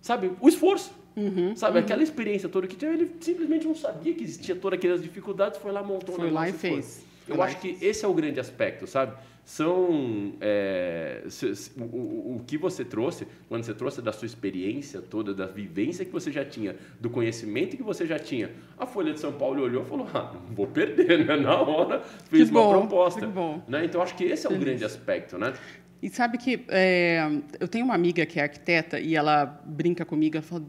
[0.00, 0.30] Sabe?
[0.40, 0.97] O esforço.
[1.18, 1.84] Uhum, Sabe, uhum.
[1.84, 5.72] aquela experiência toda que tinha, ele simplesmente não sabia que existia todas aquelas dificuldades, foi
[5.72, 7.04] lá, montou foi um lá e fez.
[7.26, 7.36] Foi.
[7.36, 9.14] Eu acho que esse é o grande aspecto, sabe?
[9.44, 14.26] São é, se, se, o, o, o, que você trouxe, quando você trouxe da sua
[14.26, 18.50] experiência toda, da vivência que você já tinha, do conhecimento que você já tinha.
[18.78, 21.36] A Folha de São Paulo olhou e falou: ah, não vou perder, né?
[21.36, 22.00] Na hora
[22.30, 23.20] fez uma proposta.
[23.20, 23.62] Que bom.
[23.66, 23.86] Né?
[23.86, 25.52] Então acho que esse é o grande aspecto, né?
[26.00, 30.36] E sabe que é, eu tenho uma amiga que é arquiteta e ela brinca comigo,
[30.36, 30.62] ela fala,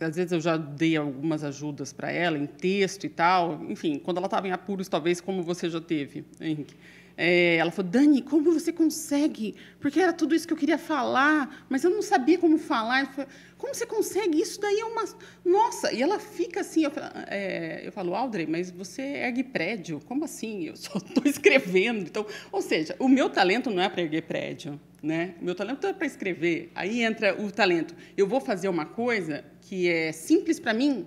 [0.00, 4.16] às vezes eu já dei algumas ajudas para ela em texto e tal, enfim, quando
[4.16, 6.74] ela estava em apuros, talvez como você já teve, Henrique.
[7.22, 9.54] É, ela falou, Dani, como você consegue?
[9.78, 13.12] Porque era tudo isso que eu queria falar, mas eu não sabia como falar.
[13.12, 13.28] Falei,
[13.60, 14.40] como você consegue?
[14.40, 15.04] Isso daí é uma.
[15.44, 15.92] Nossa!
[15.92, 16.84] E ela fica assim.
[16.84, 16.92] Eu,
[17.26, 20.00] é, eu falo, Audrey, mas você ergue prédio.
[20.06, 20.64] Como assim?
[20.64, 22.00] Eu só estou escrevendo.
[22.00, 24.80] Então, ou seja, o meu talento não é para erguer prédio.
[25.02, 25.34] Né?
[25.40, 26.70] O meu talento é para escrever.
[26.74, 27.94] Aí entra o talento.
[28.16, 31.06] Eu vou fazer uma coisa que é simples para mim,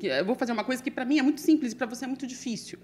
[0.00, 2.08] eu vou fazer uma coisa que para mim é muito simples e para você é
[2.08, 2.78] muito difícil.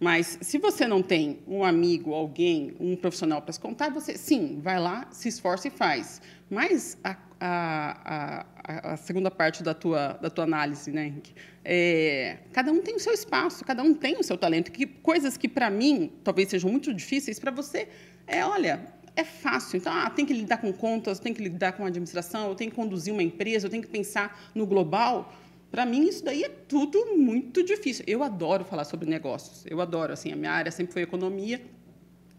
[0.00, 4.60] Mas se você não tem um amigo, alguém, um profissional para se contar, você sim,
[4.62, 6.20] vai lá, se esforça e faz.
[6.50, 11.32] Mas a, a, a, a segunda parte da tua, da tua análise, né, Henrique?
[11.64, 14.70] É, cada um tem o seu espaço, cada um tem o seu talento.
[14.70, 17.88] Que coisas que para mim talvez sejam muito difíceis para você
[18.26, 18.80] é, olha,
[19.16, 19.76] é fácil.
[19.76, 22.76] Então, ah, tem que lidar com contas, tem que lidar com administração, eu tenho que
[22.76, 25.32] conduzir uma empresa, eu tenho que pensar no global.
[25.74, 28.04] Para mim, isso daí é tudo muito difícil.
[28.06, 29.66] Eu adoro falar sobre negócios.
[29.68, 30.12] Eu adoro.
[30.12, 31.60] Assim, a minha área sempre foi economia.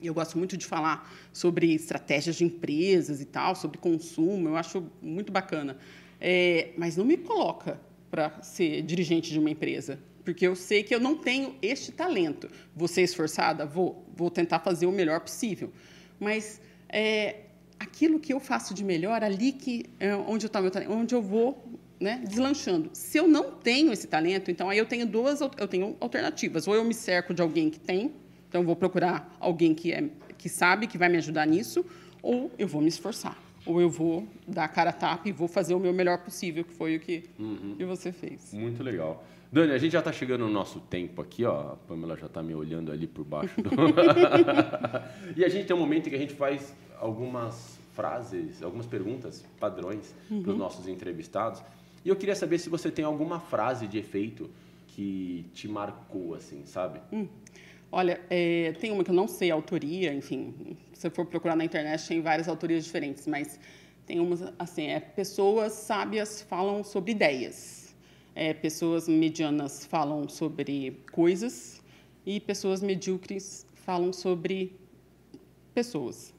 [0.01, 4.47] Eu gosto muito de falar sobre estratégias de empresas e tal, sobre consumo.
[4.47, 5.77] Eu acho muito bacana.
[6.17, 7.77] É, mas não me coloca
[8.09, 12.49] para ser dirigente de uma empresa, porque eu sei que eu não tenho este talento.
[12.73, 13.65] Vou ser esforçada?
[13.65, 14.01] Vou.
[14.15, 15.73] Vou tentar fazer o melhor possível.
[16.17, 17.41] Mas é,
[17.77, 21.61] aquilo que eu faço de melhor, ali que é onde eu tá onde eu vou
[21.99, 22.89] né, deslanchando.
[22.93, 26.67] Se eu não tenho esse talento, então aí eu tenho duas eu tenho alternativas.
[26.67, 28.13] Ou eu me cerco de alguém que tem,
[28.49, 31.85] então eu vou procurar alguém que é que sabe que vai me ajudar nisso,
[32.21, 33.37] ou eu vou me esforçar.
[33.65, 36.63] Ou eu vou dar a cara a tapa e vou fazer o meu melhor possível,
[36.63, 37.75] que foi o que, uhum.
[37.75, 38.53] que você fez.
[38.53, 39.25] Muito legal.
[39.51, 41.73] Dani, a gente já está chegando no nosso tempo aqui, ó.
[41.73, 43.55] A Pamela já está me olhando ali por baixo.
[43.59, 43.69] Do...
[45.35, 49.45] e a gente tem um momento em que a gente faz algumas frases, algumas perguntas
[49.59, 50.43] padrões uhum.
[50.43, 51.63] para os nossos entrevistados.
[52.05, 54.49] E eu queria saber se você tem alguma frase de efeito
[54.87, 57.01] que te marcou, assim, sabe?
[57.11, 57.27] Hum.
[57.91, 61.55] Olha, é, tem uma que eu não sei a autoria, enfim, se você for procurar
[61.55, 63.59] na internet tem várias autorias diferentes, mas
[64.05, 67.85] tem umas assim, é pessoas sábias falam sobre ideias
[68.35, 71.81] é, pessoas medianas falam sobre coisas
[72.25, 74.75] e pessoas medíocres falam sobre
[75.73, 76.34] pessoas.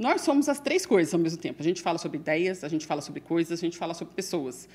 [0.00, 1.60] Nós somos as três coisas ao mesmo tempo.
[1.60, 4.66] A gente fala sobre ideias, a gente fala sobre coisas, a gente fala sobre pessoas.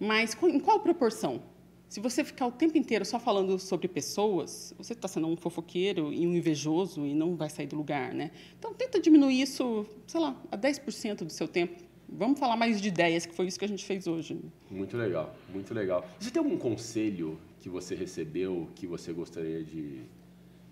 [0.00, 1.40] Mas em qual proporção?
[1.88, 6.12] Se você ficar o tempo inteiro só falando sobre pessoas, você está sendo um fofoqueiro
[6.12, 8.32] e um invejoso e não vai sair do lugar, né?
[8.58, 11.80] Então tenta diminuir isso, sei lá, a 10% do seu tempo
[12.14, 14.38] vamos falar mais de ideias, que foi isso que a gente fez hoje.
[14.70, 16.06] Muito legal, muito legal.
[16.20, 20.00] Você tem algum conselho que você recebeu que você gostaria de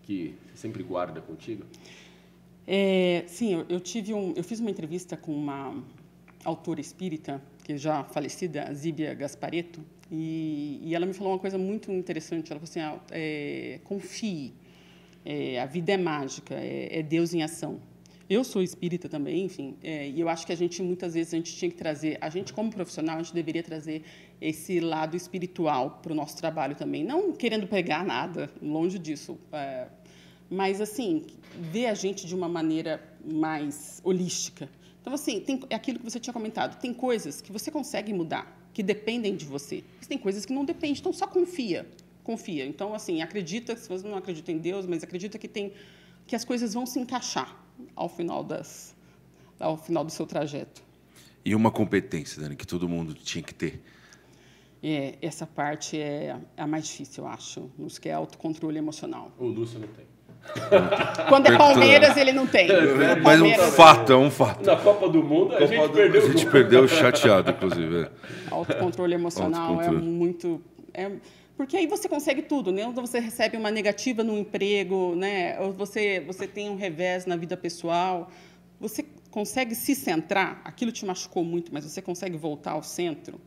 [0.02, 1.64] que sempre guarda contigo?
[2.66, 5.82] É, sim, eu, tive um, eu fiz uma entrevista com uma
[6.44, 9.80] autora espírita que já falecida, Zíbia Gaspareto,
[10.10, 12.50] e, e ela me falou uma coisa muito interessante.
[12.50, 14.52] Ela falou assim: ah, é, confie,
[15.24, 17.80] é, a vida é mágica, é, é, Deus em ação.
[18.28, 21.36] Eu sou espírita também, enfim, é, e eu acho que a gente muitas vezes a
[21.36, 24.04] gente tinha que trazer, a gente como profissional, a gente deveria trazer
[24.40, 29.88] esse lado espiritual para o nosso trabalho também, não querendo pegar nada, longe disso, é,
[30.50, 31.24] mas assim
[31.54, 34.68] ver a gente de uma maneira mais holística.
[35.00, 38.68] Então assim tem, é aquilo que você tinha comentado, tem coisas que você consegue mudar,
[38.74, 41.88] que dependem de você, mas tem coisas que não dependem, então só confia,
[42.24, 42.66] confia.
[42.66, 45.72] Então assim acredita, se você não acredita em Deus, mas acredita que tem
[46.26, 47.56] que as coisas vão se encaixar
[47.94, 48.94] ao final das
[49.58, 50.82] ao final do seu trajeto.
[51.44, 53.82] E uma competência, Dani, que todo mundo tinha que ter.
[54.82, 59.30] É, essa parte é a mais difícil, eu acho, nos que é autocontrole emocional.
[59.38, 60.06] O Lúcio não tem.
[61.28, 62.68] Quando é Palmeiras, ele não tem.
[62.70, 64.64] É, mas um fato, é um fato.
[64.64, 65.92] Na Copa do Mundo, a Copa gente do...
[65.92, 66.22] perdeu.
[66.22, 68.02] A gente perdeu chateado, inclusive.
[68.02, 68.10] É.
[68.50, 69.98] Autocontrole emocional autocontrole.
[69.98, 70.60] é muito...
[70.92, 71.10] É
[71.60, 72.90] porque aí você consegue tudo, né?
[72.94, 75.60] Você recebe uma negativa no emprego, né?
[75.60, 78.30] Ou você você tem um revés na vida pessoal,
[78.80, 80.62] você consegue se centrar.
[80.64, 83.38] Aquilo te machucou muito, mas você consegue voltar ao centro.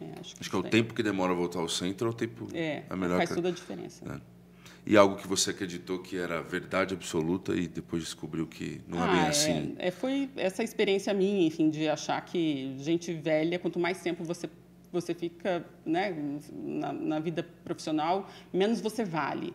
[0.00, 2.10] É, acho que, acho que é o tempo que demora a voltar ao centro é
[2.10, 3.36] o tempo é, é melhor faz que...
[3.36, 4.04] toda a diferença.
[4.12, 4.39] É.
[4.86, 9.06] E algo que você acreditou que era verdade absoluta e depois descobriu que não ah,
[9.06, 9.74] é bem assim.
[9.78, 14.48] É, foi essa experiência minha, enfim, de achar que gente velha, quanto mais tempo você
[14.92, 16.12] você fica né,
[16.52, 19.54] na, na, vida profissional, menos você vale.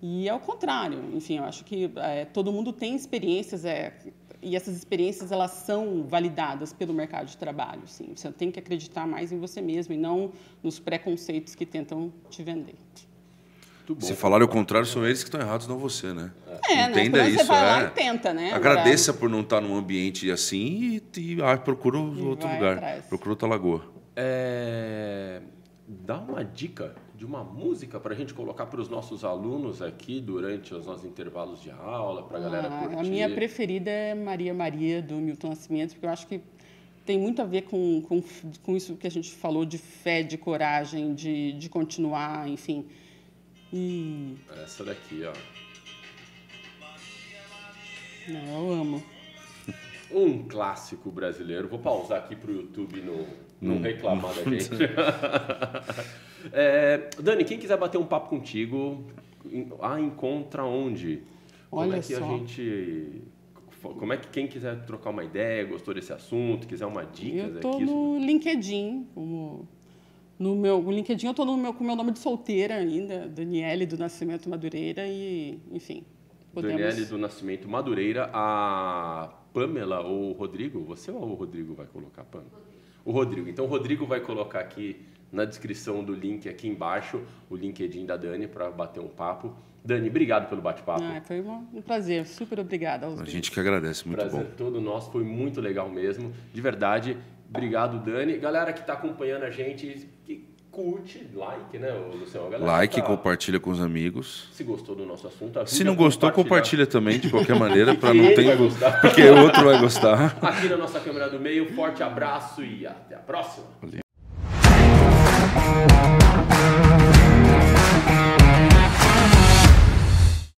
[0.00, 1.02] E é o contrário.
[1.14, 3.92] Enfim, eu acho que é, todo mundo tem experiências é,
[4.40, 7.82] e essas experiências elas são validadas pelo mercado de trabalho.
[7.86, 8.12] Sim.
[8.14, 12.42] Você tem que acreditar mais em você mesmo e não nos preconceitos que tentam te
[12.42, 12.76] vender.
[14.00, 16.30] Se falar o contrário, são eles que estão errados, não você, né?
[16.68, 17.30] É, Entenda né?
[17.30, 17.38] isso.
[17.38, 17.62] Você vai é.
[17.62, 18.52] lá e tenta, né?
[18.52, 22.76] Agradeça por não estar num ambiente assim e, e ah, procura outro lugar.
[22.76, 23.06] Atrás.
[23.06, 23.84] Procura outra lagoa.
[24.14, 25.40] É,
[25.86, 30.20] dá uma dica de uma música para a gente colocar para os nossos alunos aqui
[30.20, 32.96] durante os nossos intervalos de aula, para a galera ah, curtir.
[32.96, 36.40] A minha preferida é Maria Maria, do Milton Nascimento, porque eu acho que
[37.04, 38.22] tem muito a ver com, com,
[38.62, 42.86] com isso que a gente falou de fé, de coragem, de, de continuar, enfim.
[43.72, 44.36] E...
[44.62, 45.32] Essa daqui, ó.
[48.28, 49.02] eu amo.
[50.10, 51.68] Um clássico brasileiro.
[51.68, 53.26] Vou pausar aqui para o YouTube no,
[53.60, 53.80] não hum.
[53.82, 54.70] reclamar da gente.
[56.52, 59.04] é, Dani, quem quiser bater um papo contigo,
[59.82, 61.22] a encontra onde?
[61.70, 62.24] Olha Como é que só.
[62.24, 63.22] a gente.
[63.82, 67.54] Como é que quem quiser trocar uma ideia, gostou desse assunto, quiser uma dica Eu
[67.54, 69.68] estou no LinkedIn, como
[70.38, 73.86] no meu o LinkedIn eu estou no meu com meu nome de solteira ainda, Daniele
[73.86, 76.04] do Nascimento Madureira e, enfim.
[76.52, 76.80] Podemos...
[76.80, 82.24] Daniele do Nascimento Madureira, a Pamela ou o Rodrigo, você ou o Rodrigo vai colocar
[82.24, 82.68] Pamela?
[83.08, 83.48] o Rodrigo.
[83.48, 85.00] Então, o Rodrigo vai colocar aqui
[85.32, 89.54] na descrição do link aqui embaixo o LinkedIn da Dani para bater um papo.
[89.82, 91.02] Dani, obrigado pelo bate-papo.
[91.02, 93.06] Ah, foi um prazer, super obrigada.
[93.06, 94.44] A gente que agradece, muito prazer bom.
[94.44, 97.16] Prazer todo nosso, foi muito legal mesmo, de verdade.
[97.48, 98.36] Obrigado, Dani.
[98.36, 100.06] Galera que está acompanhando a gente,
[100.78, 102.64] curte, like, né, Luciano?
[102.64, 103.02] like, tá...
[103.02, 104.48] compartilha com os amigos.
[104.52, 108.32] Se gostou do nosso assunto, Se não gostou, compartilha também, de qualquer maneira, para não
[108.32, 108.56] ter.
[109.00, 110.38] Porque o outro vai gostar.
[110.40, 113.66] Aqui na nossa câmera do meio, forte abraço e até a próxima.
[113.82, 113.98] Valeu.